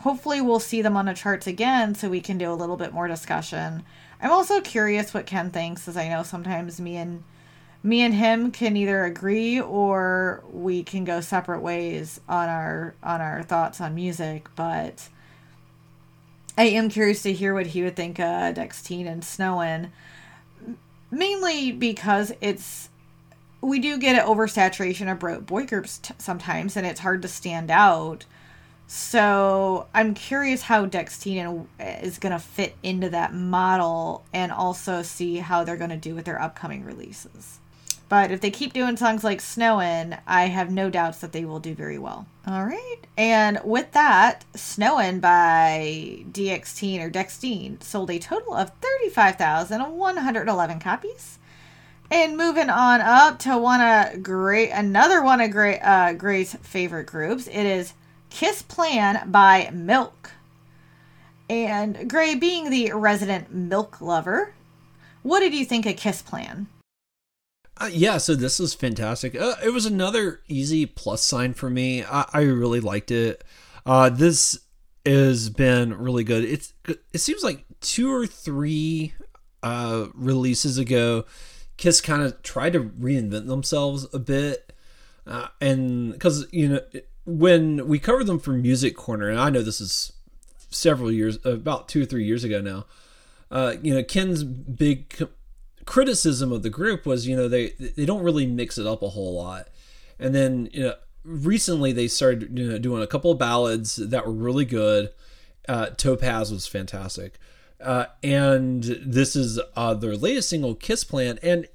[0.02, 2.94] hopefully we'll see them on the charts again so we can do a little bit
[2.94, 3.84] more discussion.
[4.22, 7.24] I'm also curious what Ken thinks as I know sometimes me and
[7.82, 13.22] me and him can either agree or we can go separate ways on our on
[13.22, 15.08] our thoughts on music, but
[16.58, 19.92] I am curious to hear what he would think of Dextine and Snowin.
[21.10, 22.90] Mainly because it's
[23.62, 27.72] we do get an oversaturation of boy groups t- sometimes, and it's hard to stand
[27.72, 28.26] out.
[28.92, 31.68] So I'm curious how Dextine
[32.02, 36.16] is going to fit into that model, and also see how they're going to do
[36.16, 37.60] with their upcoming releases.
[38.10, 41.60] But if they keep doing songs like Snowin', I have no doubts that they will
[41.60, 42.26] do very well.
[42.48, 42.98] All right.
[43.16, 51.38] And with that, Snowin' by DXteen or Dextine sold a total of 35,111 copies.
[52.10, 57.06] And moving on up to one of great another one of great uh Gray's favorite
[57.06, 57.46] groups.
[57.46, 57.94] It is
[58.30, 60.32] Kiss Plan by Milk.
[61.50, 64.54] And Gray being the resident milk lover,
[65.24, 66.68] what did you think of Kiss Plan?
[67.78, 69.36] Uh, yeah, so this was fantastic.
[69.36, 72.04] Uh, it was another easy plus sign for me.
[72.04, 73.44] I, I really liked it.
[73.86, 74.60] Uh, this
[75.06, 76.44] has been really good.
[76.44, 79.14] It's it seems like two or three
[79.64, 81.26] uh, releases ago,
[81.78, 84.74] Kiss kind of tried to reinvent themselves a bit,
[85.26, 86.82] uh, and because you know
[87.38, 90.14] when we covered them for Music Corner, and I know this is
[90.70, 92.86] several years, about two or three years ago now.
[93.52, 95.30] Uh, you know, Ken's big
[95.86, 99.10] criticism of the group was you know they they don't really mix it up a
[99.10, 99.68] whole lot.
[100.20, 104.26] And then you know recently they started you know doing a couple of ballads that
[104.26, 105.10] were really good.
[105.68, 107.40] Uh, topaz was fantastic.
[107.82, 111.40] Uh, and this is uh, their latest single kiss plan.
[111.42, 111.68] And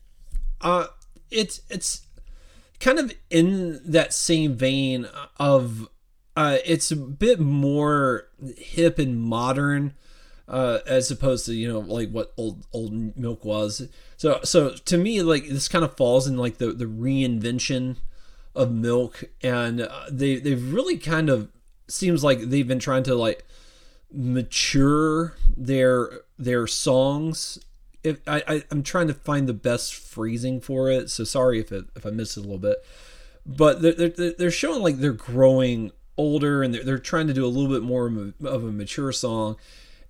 [0.61, 0.87] uh,
[1.31, 2.03] it's it's
[2.85, 5.09] kind of in that same vein
[5.39, 5.89] of
[6.37, 8.29] uh, it's a bit more
[8.59, 9.95] hip and modern
[10.47, 13.89] uh, as opposed to you know like what old old milk was.
[14.19, 17.97] So so to me like this kind of falls in like the the reinvention
[18.55, 21.49] of milk, and uh, they they've really kind of
[21.89, 23.47] seems like they've been trying to like
[24.13, 27.59] mature their their songs.
[28.05, 31.73] If I, I I'm trying to find the best phrasing for it, so sorry if
[31.73, 32.85] it if I missed it a little bit,
[33.45, 37.45] but they're they're, they're showing like they're growing older and they're, they're trying to do
[37.45, 38.07] a little bit more
[38.45, 39.57] of a mature song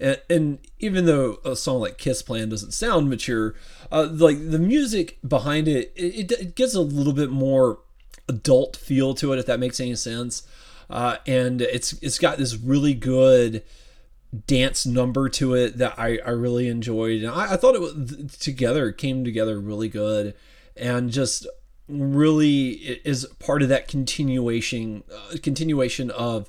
[0.00, 3.54] and, and even though a song like Kiss Plan doesn't sound mature,
[3.92, 7.78] uh, like the music behind it, it, it gets a little bit more
[8.28, 10.46] adult feel to it, if that makes any sense.
[10.90, 13.62] Uh, and it's it's got this really good
[14.46, 18.36] dance number to it that I, I really enjoyed, and I, I thought it was
[18.38, 20.34] together came together really good,
[20.76, 21.46] and just
[21.88, 22.70] really
[23.04, 26.48] is part of that continuation uh, continuation of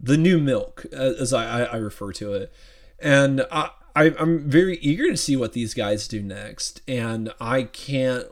[0.00, 2.52] the new milk as I, I refer to it
[3.02, 7.64] and I, I am very eager to see what these guys do next, and I
[7.64, 8.26] can't.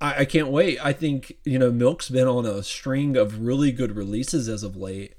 [0.00, 0.84] I can't wait.
[0.84, 4.76] I think you know Milk's been on a string of really good releases as of
[4.76, 5.14] late,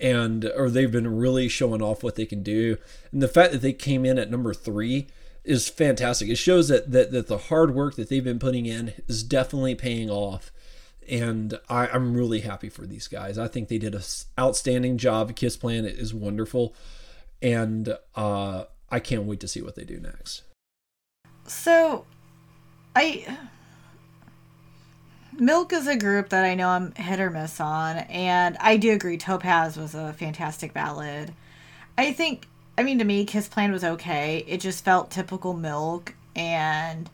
[0.00, 2.78] and or they've been really showing off what they can do.
[3.12, 5.08] And the fact that they came in at number three
[5.44, 6.28] is fantastic.
[6.28, 9.74] It shows that that, that the hard work that they've been putting in is definitely
[9.74, 10.52] paying off.
[11.08, 13.38] And I, I'm really happy for these guys.
[13.38, 14.02] I think they did an
[14.38, 15.34] outstanding job.
[15.34, 16.74] Kiss Plan is wonderful
[17.40, 20.42] and uh, I can't wait to see what they do next.
[21.46, 22.04] So,
[22.94, 23.38] I
[25.40, 28.92] Milk is a group that I know I'm hit or miss on, and I do
[28.92, 29.16] agree.
[29.16, 31.32] Topaz was a fantastic ballad.
[31.96, 34.44] I think, I mean, to me, Kiss Plan was okay.
[34.48, 37.08] It just felt typical Milk, and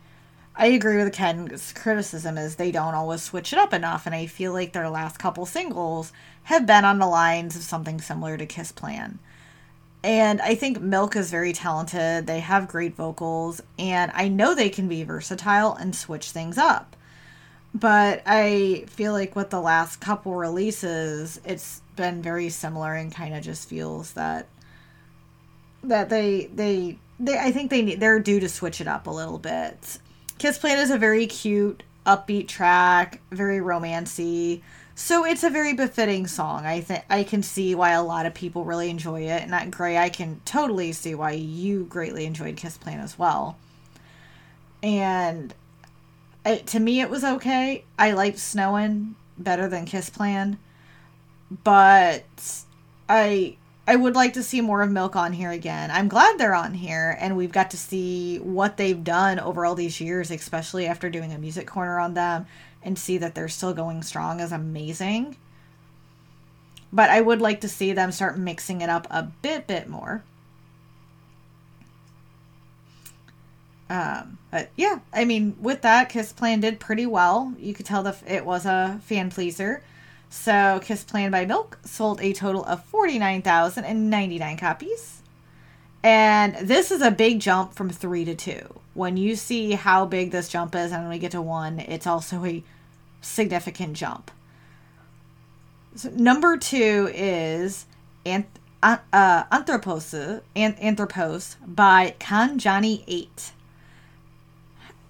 [0.56, 4.24] I agree with Ken's criticism is they don't always switch it up enough, and I
[4.24, 6.10] feel like their last couple singles
[6.44, 9.18] have been on the lines of something similar to Kiss Plan.
[10.02, 12.26] And I think Milk is very talented.
[12.26, 16.96] They have great vocals, and I know they can be versatile and switch things up.
[17.74, 23.34] But I feel like with the last couple releases, it's been very similar and kind
[23.34, 24.46] of just feels that
[25.82, 29.10] that they they they I think they need they're due to switch it up a
[29.10, 29.98] little bit.
[30.38, 34.62] Kiss Plan is a very cute, upbeat track, very romancy.
[34.96, 36.66] So it's a very befitting song.
[36.66, 39.72] I think I can see why a lot of people really enjoy it, and that
[39.72, 43.58] Gray, I can totally see why you greatly enjoyed Kiss Plan as well.
[44.82, 45.52] And
[46.44, 47.84] it, to me, it was okay.
[47.98, 50.58] I liked Snowin' better than Kiss Plan,
[51.64, 52.24] but
[53.08, 55.90] I I would like to see more of Milk on here again.
[55.90, 59.74] I'm glad they're on here and we've got to see what they've done over all
[59.74, 62.46] these years, especially after doing a music corner on them
[62.82, 65.36] and see that they're still going strong is amazing.
[66.90, 70.24] But I would like to see them start mixing it up a bit bit more.
[73.90, 77.54] Um, but yeah, I mean, with that, Kiss Plan did pretty well.
[77.58, 79.82] You could tell that it was a fan pleaser.
[80.30, 85.22] So, Kiss Plan by Milk sold a total of 49,099 copies.
[86.02, 88.80] And this is a big jump from 3 to 2.
[88.94, 92.06] When you see how big this jump is and when we get to 1, it's
[92.06, 92.62] also a
[93.20, 94.30] significant jump.
[95.94, 97.86] So number 2 is
[98.26, 98.44] Anth-
[98.82, 103.52] uh, Anthropos, Anthropos by Kanjani 8.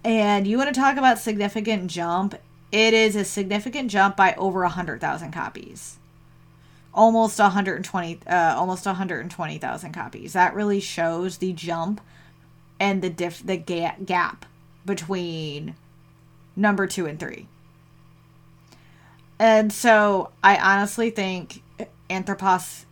[0.05, 2.35] And you want to talk about significant jump?
[2.71, 5.97] It is a significant jump by over 100,000 copies.
[6.93, 10.33] Almost 120 uh, almost 120,000 copies.
[10.33, 12.01] That really shows the jump
[12.79, 14.45] and the diff the ga- gap
[14.85, 15.75] between
[16.55, 17.47] number 2 and 3.
[19.39, 21.63] And so I honestly think
[22.11, 22.85] Anthropos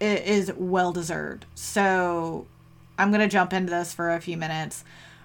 [0.00, 1.44] is well deserved.
[1.54, 2.46] So
[2.96, 4.82] I'm going to jump into this for a few minutes.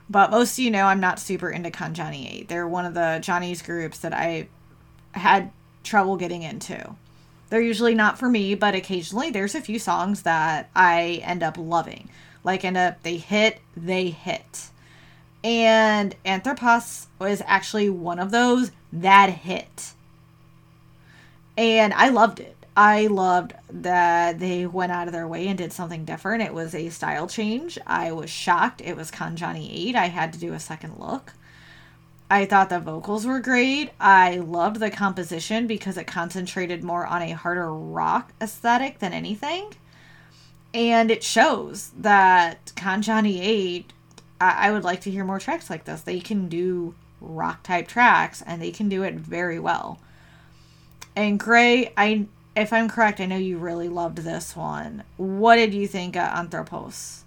[0.10, 2.50] But most of you know I'm not super into Kanjani 8.
[2.50, 4.48] They're one of the Johnny's groups that I
[5.14, 5.52] had
[5.84, 6.96] trouble getting into.
[7.50, 11.58] They're usually not for me, but occasionally there's a few songs that I end up
[11.58, 12.10] loving.
[12.44, 14.70] Like end up they hit, they hit.
[15.44, 19.94] And Anthropos was actually one of those that hit.
[21.58, 22.63] And I loved it.
[22.76, 26.42] I loved that they went out of their way and did something different.
[26.42, 27.78] It was a style change.
[27.86, 28.82] I was shocked.
[28.82, 29.96] It was Kanjani 8.
[29.96, 31.34] I had to do a second look.
[32.32, 33.92] I thought the vocals were great.
[34.00, 39.74] I loved the composition because it concentrated more on a harder rock aesthetic than anything.
[40.74, 43.94] And it shows that Kanjani 8,
[44.42, 46.02] I, I would like to hear more tracks like this.
[46.02, 50.00] They can do rock type tracks and they can do it very well.
[51.16, 52.26] And Gray, I
[52.56, 55.04] if I'm correct, I know you really loved this one.
[55.18, 57.24] What did you think of Anthropos?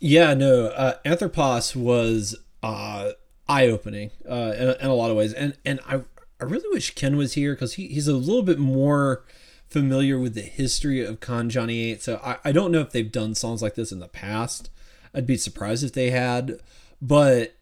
[0.00, 3.12] Yeah, no, uh, Anthropos was uh,
[3.48, 6.02] eye opening uh, in, in, a lot of ways, and and I
[6.40, 9.24] I really wish Ken was here because he, he's a little bit more
[9.68, 12.02] familiar with the history of Kanjani 8.
[12.02, 14.70] So I, I don't know if they've done songs like this in the past.
[15.14, 16.60] I'd be surprised if they had,
[17.02, 17.56] but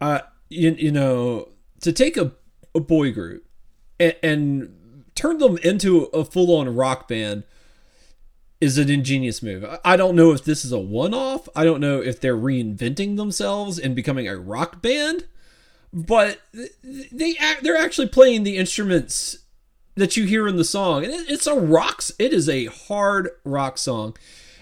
[0.00, 1.48] uh, you, you know,
[1.80, 2.32] to take a,
[2.74, 3.44] a boy group
[3.98, 4.74] and, and
[5.18, 7.42] turn them into a full on rock band
[8.60, 9.64] is an ingenious move.
[9.84, 11.48] I don't know if this is a one off.
[11.56, 15.26] I don't know if they're reinventing themselves and becoming a rock band,
[15.92, 16.40] but
[16.82, 19.38] they they're actually playing the instruments
[19.96, 22.12] that you hear in the song, and it's a rocks.
[22.18, 24.16] It is a hard rock song.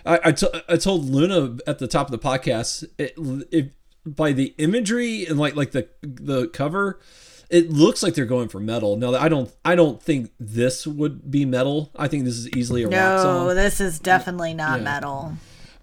[0.06, 3.14] I, I, t- I told Luna at the top of the podcast it,
[3.50, 3.72] it,
[4.06, 7.00] by the imagery and like like the the cover
[7.48, 8.96] it looks like they're going for metal.
[8.96, 9.52] No, I don't.
[9.64, 11.90] I don't think this would be metal.
[11.96, 13.46] I think this is easily a no, rock song.
[13.46, 14.84] No, this is definitely not yeah.
[14.84, 15.32] metal.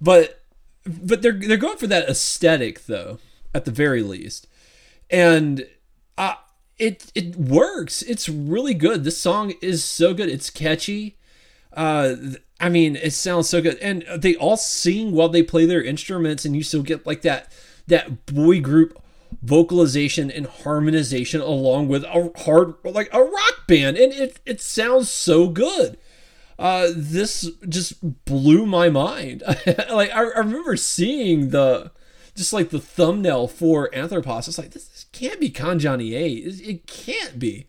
[0.02, 0.44] But
[0.86, 3.20] but they're they're going for that aesthetic though,
[3.54, 4.48] at the very least,
[5.10, 5.68] and
[6.18, 6.36] uh,
[6.78, 8.02] it it works.
[8.02, 9.04] It's really good.
[9.04, 10.30] This song is so good.
[10.30, 11.18] It's catchy.
[11.72, 12.16] Uh,
[12.60, 16.46] I mean, it sounds so good, and they all sing while they play their instruments,
[16.46, 17.52] and you still get like that
[17.88, 19.02] that boy group
[19.42, 23.98] vocalization and harmonization along with a hard like a rock band.
[23.98, 25.98] And it it sounds so good.
[26.60, 29.44] Uh this just blew my mind.
[29.90, 31.92] Like I, I remember seeing the
[32.36, 34.48] just like the thumbnail for anthropos.
[34.48, 37.66] It's like this, this can't be kanjani 8 it, it can't be.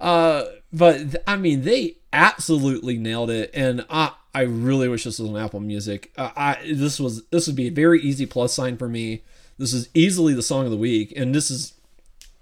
[0.00, 3.50] Uh but i mean they absolutely nailed it.
[3.54, 6.12] And i i really wish this was on apple music.
[6.16, 9.22] Uh, i this was this would be a very easy plus sign for me
[9.58, 11.74] this is easily the song of the week, and this is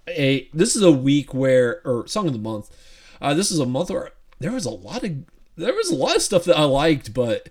[0.07, 2.69] a this is a week where or song of the month.
[3.21, 5.11] Uh, this is a month where there was a lot of
[5.55, 7.49] there was a lot of stuff that I liked, but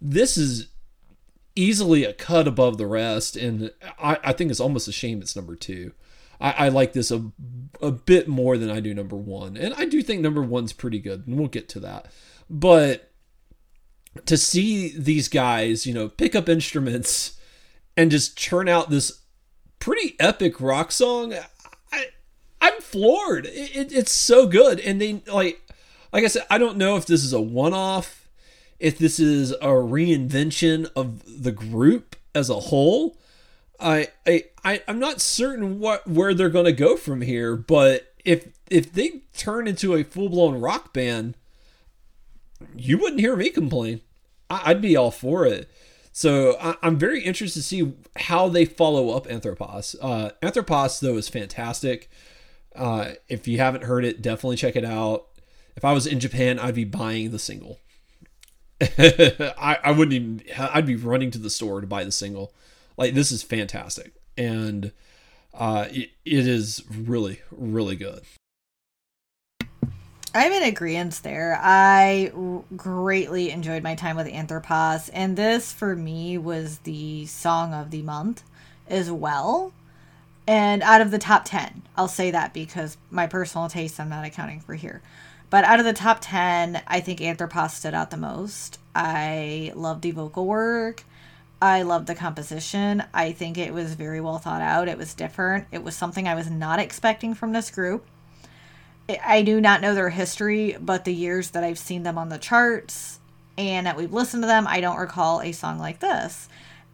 [0.00, 0.68] this is
[1.54, 5.36] easily a cut above the rest, and I, I think it's almost a shame it's
[5.36, 5.92] number two.
[6.38, 7.30] I, I like this a,
[7.80, 10.98] a bit more than I do number one, and I do think number one's pretty
[10.98, 12.12] good, and we'll get to that.
[12.50, 13.10] But
[14.26, 17.35] to see these guys, you know, pick up instruments
[17.96, 19.20] and just churn out this
[19.78, 21.34] pretty epic rock song.
[21.92, 22.06] I,
[22.60, 23.46] I'm floored.
[23.46, 25.62] It, it, it's so good, and they like,
[26.12, 28.28] like I said, I don't know if this is a one-off,
[28.78, 33.16] if this is a reinvention of the group as a whole.
[33.78, 38.48] I, I, I I'm not certain what where they're to go from here, but if
[38.70, 41.36] if they turn into a full blown rock band,
[42.74, 44.00] you wouldn't hear me complain.
[44.48, 45.68] I'd be all for it.
[46.16, 49.94] So I, am very interested to see how they follow up Anthropos.
[50.00, 52.08] Uh, Anthropos though is fantastic.
[52.74, 55.26] Uh, if you haven't heard it, definitely check it out.
[55.76, 57.80] If I was in Japan, I'd be buying the single.
[58.80, 60.42] I, I wouldn't even.
[60.58, 62.54] I'd be running to the store to buy the single.
[62.96, 64.92] Like this is fantastic, and
[65.52, 68.22] uh, it, it is really really good.
[70.36, 71.58] I'm in agreement there.
[71.62, 72.30] I
[72.76, 78.02] greatly enjoyed my time with Anthropos, and this for me was the song of the
[78.02, 78.42] month
[78.86, 79.72] as well.
[80.46, 84.26] And out of the top 10, I'll say that because my personal taste, I'm not
[84.26, 85.00] accounting for here.
[85.48, 88.78] But out of the top 10, I think Anthropos stood out the most.
[88.94, 91.04] I love the vocal work.
[91.62, 93.02] I love the composition.
[93.14, 94.88] I think it was very well thought out.
[94.88, 95.66] It was different.
[95.72, 98.04] It was something I was not expecting from this group.
[99.08, 102.38] I do not know their history, but the years that I've seen them on the
[102.38, 103.20] charts
[103.56, 106.48] and that we've listened to them, I don't recall a song like this.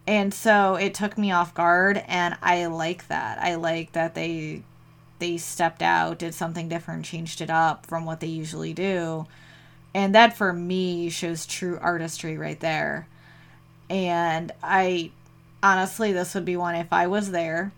[0.07, 3.39] And so it took me off guard and I like that.
[3.39, 4.63] I like that they
[5.21, 9.27] they stepped out, did something different, changed it up from what they usually do.
[9.95, 13.07] And that for me shows true artistry right there.
[13.89, 15.13] And I
[15.63, 17.73] honestly this would be one if I was there,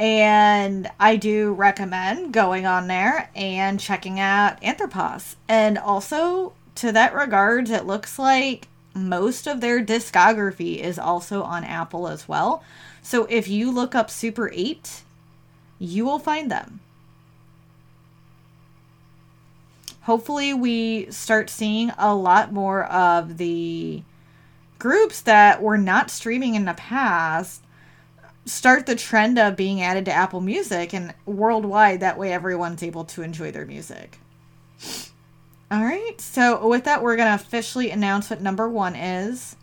[0.00, 5.36] And I do recommend going on there and checking out Anthropos.
[5.46, 11.64] And also, to that regards, it looks like most of their discography is also on
[11.64, 12.64] Apple as well.
[13.02, 15.02] So if you look up Super 8,
[15.78, 16.80] you will find them.
[20.02, 24.02] Hopefully, we start seeing a lot more of the
[24.78, 27.62] groups that were not streaming in the past
[28.46, 32.00] start the trend of being added to Apple Music and worldwide.
[32.00, 34.18] That way, everyone's able to enjoy their music.
[35.70, 39.54] All right, so with that, we're going to officially announce what number one is.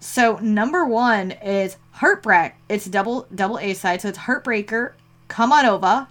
[0.00, 2.54] So number one is Heartbreak.
[2.68, 4.92] It's double double A side, so it's Heartbreaker,
[5.28, 6.08] C'monova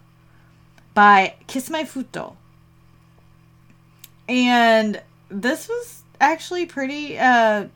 [0.94, 2.36] by Kis-My-Ft2.
[4.28, 7.68] And this was actually pretty uh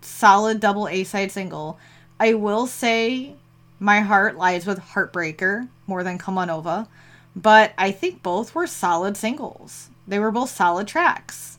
[0.00, 1.78] solid double A side single.
[2.20, 3.34] I will say
[3.80, 6.86] my heart lies with Heartbreaker more than C'monova,
[7.34, 9.90] but I think both were solid singles.
[10.06, 11.57] They were both solid tracks.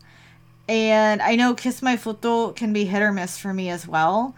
[0.70, 4.36] And I know Kis-My-Ft2 can be hit or miss for me as well.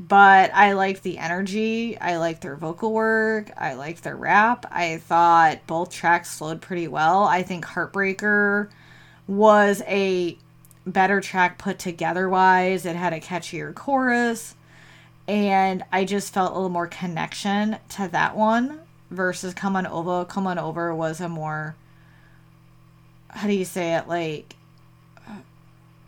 [0.00, 1.98] But I liked the energy.
[2.00, 3.50] I liked their vocal work.
[3.54, 4.64] I liked their rap.
[4.70, 7.24] I thought both tracks flowed pretty well.
[7.24, 8.70] I think Heartbreaker
[9.26, 10.38] was a
[10.86, 12.86] better track put together wise.
[12.86, 14.54] It had a catchier chorus.
[15.28, 18.80] And I just felt a little more connection to that one
[19.10, 20.26] versus C'monova.
[20.30, 21.76] Come On Over was a more,
[23.28, 24.08] how do you say it?
[24.08, 24.56] Like,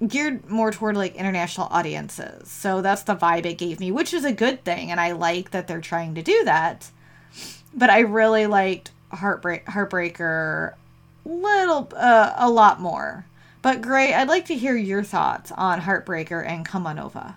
[0.07, 2.51] geared more toward like international audiences.
[2.51, 5.51] So that's the vibe it gave me, which is a good thing and I like
[5.51, 6.91] that they're trying to do that.
[7.75, 10.75] But I really liked Heartbreak Heartbreaker
[11.25, 13.27] little uh, a lot more.
[13.63, 17.37] But great, I'd like to hear your thoughts on Heartbreaker and C'monova.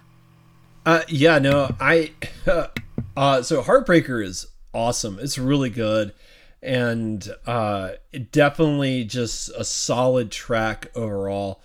[0.85, 2.11] Uh yeah, no, I
[3.19, 5.19] Uh, so Heartbreaker is awesome.
[5.19, 6.13] It's really good,
[6.61, 7.91] and uh,
[8.31, 11.61] definitely just a solid track overall.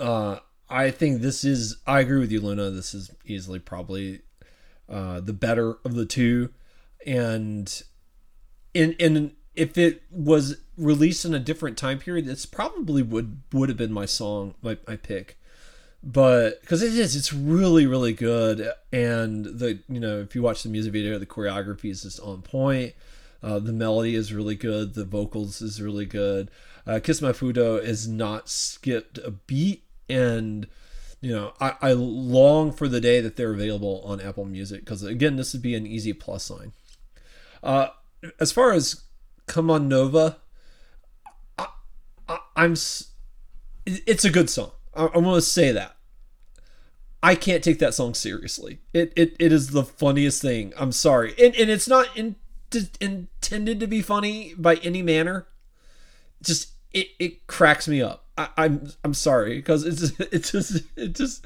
[0.00, 1.76] Uh, I think this is.
[1.86, 2.70] I agree with you, Luna.
[2.70, 4.20] This is easily probably
[4.88, 6.50] uh, the better of the two,
[7.06, 7.82] and
[8.72, 13.68] in in if it was released in a different time period, this probably would would
[13.68, 15.38] have been my song, my, my pick.
[16.02, 20.62] But because it is, it's really really good, and the you know if you watch
[20.62, 22.94] the music video, the choreography is just on point.
[23.42, 24.94] Uh, the melody is really good.
[24.94, 26.50] The vocals is really good.
[26.86, 30.66] Uh, Kis-My-Ft2 is not skipped a beat, and
[31.20, 35.02] you know I, I long for the day that they're available on Apple Music because
[35.02, 36.72] again, this would be an easy plus sign.
[37.62, 37.88] Uh,
[38.38, 39.02] as far as
[39.46, 40.36] C'monova,
[41.58, 42.74] I, am
[43.86, 44.72] It's a good song.
[44.94, 45.96] I, I want to say that.
[47.22, 48.80] I can't take that song seriously.
[48.92, 50.72] It it, it is the funniest thing.
[50.76, 52.36] I'm sorry, and and it's not in,
[53.00, 55.46] intended to be funny by any manner.
[56.42, 58.26] Just it it cracks me up.
[58.40, 61.44] I, I'm I'm sorry because it's it's just it just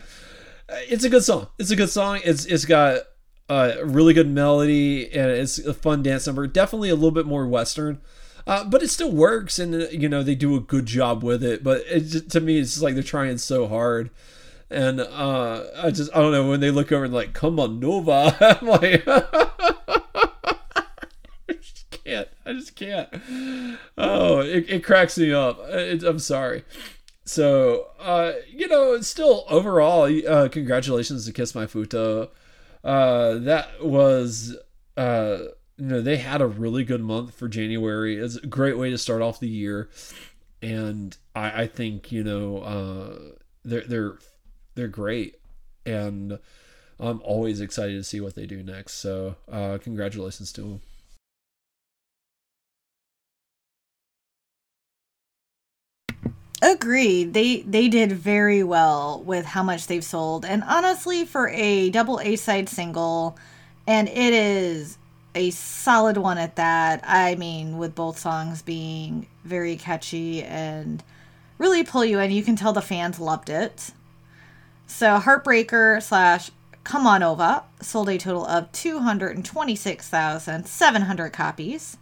[0.69, 1.49] it's a good song.
[1.59, 2.21] It's a good song.
[2.25, 3.01] It's it's got
[3.49, 6.47] a really good melody and it's a fun dance number.
[6.47, 8.01] Definitely a little bit more western,
[8.47, 11.43] uh, but it still works, and uh, you know they do a good job with
[11.43, 11.65] it.
[11.65, 14.11] But it to me, it's just like they're trying so hard,
[14.71, 17.81] and uh, I just I don't know when they look over and like, come on
[17.81, 19.07] Nova, I'm like.
[22.05, 22.29] Can't.
[22.45, 23.09] I just can't.
[23.97, 25.59] Oh, it, it cracks me up.
[25.71, 26.65] It, I'm sorry.
[27.25, 32.29] So, uh, you know, still overall, uh, congratulations to Kis-My-Ft2
[32.85, 34.57] uh, that was
[34.97, 35.39] uh,
[35.79, 38.17] you know they had a really good month for January.
[38.17, 39.89] It's a great way to start off the year,
[40.61, 43.19] and I, I think you know uh,
[43.65, 44.19] they're they're
[44.75, 45.37] they're great,
[45.87, 46.39] and
[47.01, 48.95] I'm always excited to see what they do next.
[48.95, 50.81] So uh, congratulations to them.
[56.65, 57.35] Agreed.
[57.35, 60.47] They they did very well with how much they've sold.
[60.47, 63.37] And honestly, for a double A side single,
[63.87, 64.97] and it is
[65.35, 67.03] a solid one at that.
[67.05, 71.03] I mean, with both songs being very catchy and
[71.59, 72.31] really pull you in.
[72.31, 73.91] You can tell the fans loved it.
[74.87, 76.51] So Heartbreaker slash
[76.83, 81.99] C'monova sold a total of 226,700 copies.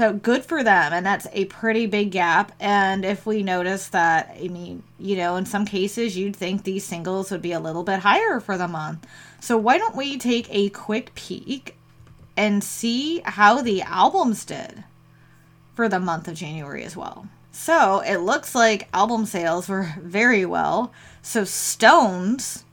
[0.00, 0.94] So good for them.
[0.94, 2.52] And that's a pretty big gap.
[2.58, 6.86] And if we notice that, I mean, you know, in some cases, you'd think these
[6.86, 9.06] singles would be a little bit higher for the month.
[9.40, 11.76] So why don't we take a quick peek
[12.34, 14.84] and see how the albums did
[15.74, 17.28] for the month of January as well?
[17.52, 20.94] So it looks like album sales were very well.
[21.20, 22.64] So SixTONES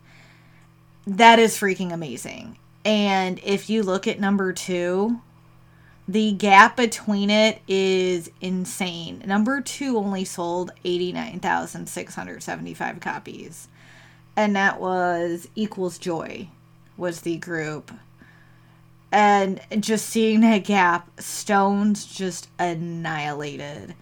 [1.07, 2.57] That is freaking amazing.
[2.85, 5.21] And if you look at number two,
[6.07, 9.23] the gap between it is insane.
[9.27, 13.67] Number two only sold 89,675 copies.
[14.37, 16.49] And that was Equals Joy,
[16.97, 17.91] was the group.
[19.11, 23.95] And just seeing that gap, SixTONES just annihilated.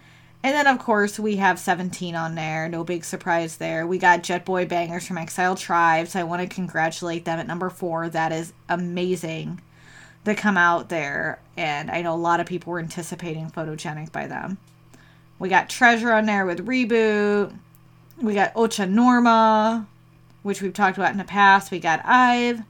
[0.43, 2.67] And then, of course, we have 17 on there.
[2.67, 3.87] No big surprise there.
[3.87, 6.09] We got Jet Boy Bangers from Exile Tribe.
[6.09, 8.09] So I want to congratulate them at number four.
[8.09, 9.61] That is amazing
[10.25, 11.39] to come out there.
[11.55, 14.57] And I know a lot of people were anticipating Photogenic by them.
[15.39, 17.57] We got Treasure on there with Reboot.
[18.21, 19.87] We got Ocha Norma,
[20.43, 21.71] which we've talked about in the past.
[21.71, 22.63] We got Ive.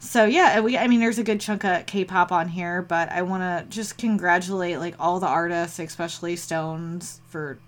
[0.00, 3.10] So yeah, uh, we I mean there's a good chunk of K-pop on here, but
[3.10, 7.58] I want to just congratulate like all the artists, especially SixTONES for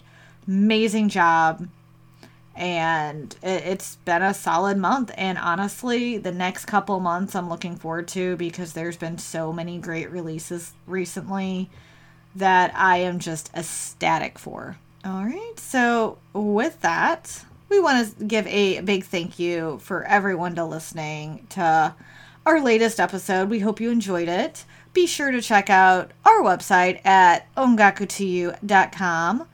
[0.48, 1.68] amazing job.
[2.56, 7.76] And it, it's been a solid month and honestly, the next couple months I'm looking
[7.76, 11.70] forward to because there's been so many great releases recently
[12.34, 14.78] that I am just ecstatic for.
[15.04, 15.52] All right.
[15.58, 21.46] So, with that, we want to give a big thank you for everyone to listening
[21.50, 21.94] to
[22.44, 23.48] our latest episode.
[23.48, 24.64] We hope you enjoyed it.
[24.92, 29.48] Be sure to check out our website at ongakutoyou.com.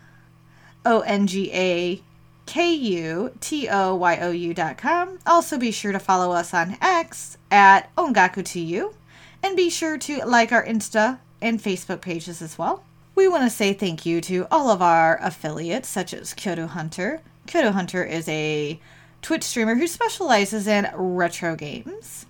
[0.84, 2.02] O N G A
[2.46, 5.18] K U T O Y O U.com.
[5.26, 8.94] Also, be sure to follow us on X at ongakutoyou.
[9.42, 12.82] And be sure to like our Insta and Facebook pages as well.
[13.14, 17.20] We want to say thank you to all of our affiliates, such as Kyoryu Hunter.
[17.46, 18.80] Kyoryu Hunter is a
[19.22, 22.26] Twitch streamer who specializes in retro games.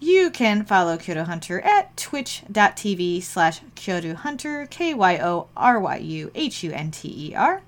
[0.00, 5.96] You can follow Kyoryu Hunter at twitch.tv slash Kyoryu Hunter, K Y O R Y
[5.96, 7.62] U H U N T E R.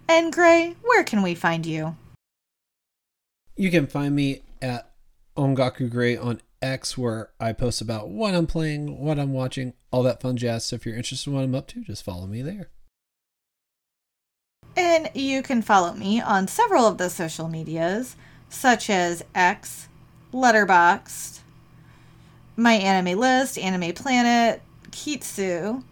[0.09, 1.97] And Gray, where can we find you?
[3.57, 4.93] You can find me at
[5.37, 10.03] Ongaku Gray on X, where I post about what I'm playing, what I'm watching, all
[10.05, 10.65] that fun jazz.
[10.65, 12.71] So if you're interested in what I'm up to, just follow me there.
[14.77, 18.17] And you can follow me on several of the social medias,
[18.49, 19.89] such as X,
[20.33, 21.41] Letterboxd,
[22.57, 25.85] My Anime List, Anime Planet, Kitsu,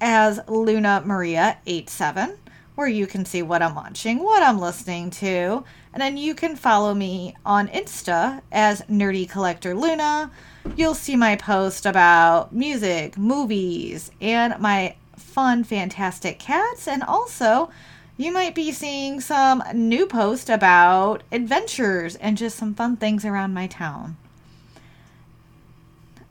[0.00, 2.36] as Luna Maria 87,
[2.76, 6.54] where you can see what I'm watching, what I'm listening to, and then you can
[6.54, 10.30] follow me on Insta as Nerdy Collector Luna.
[10.76, 16.86] You'll see my post about music, movies, and my fun, fantastic cats.
[16.86, 17.70] And also,
[18.18, 23.54] you might be seeing some new post about adventures and just some fun things around
[23.54, 24.18] my town.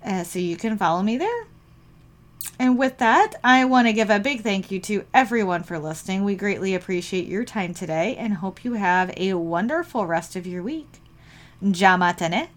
[0.03, 1.47] Uh, so you can follow me there.
[2.57, 6.23] And with that, I want to give a big thank you to everyone for listening.
[6.23, 10.63] We greatly appreciate your time today and hope you have a wonderful rest of your
[10.63, 11.01] week.
[11.61, 12.47] Jamatane.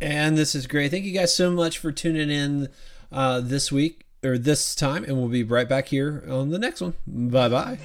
[0.00, 0.90] And this is great.
[0.90, 2.68] Thank you guys so much for tuning in
[3.12, 6.80] uh, this week or this time, and we'll be right back here on the next
[6.80, 6.94] one.
[7.06, 7.78] Bye bye.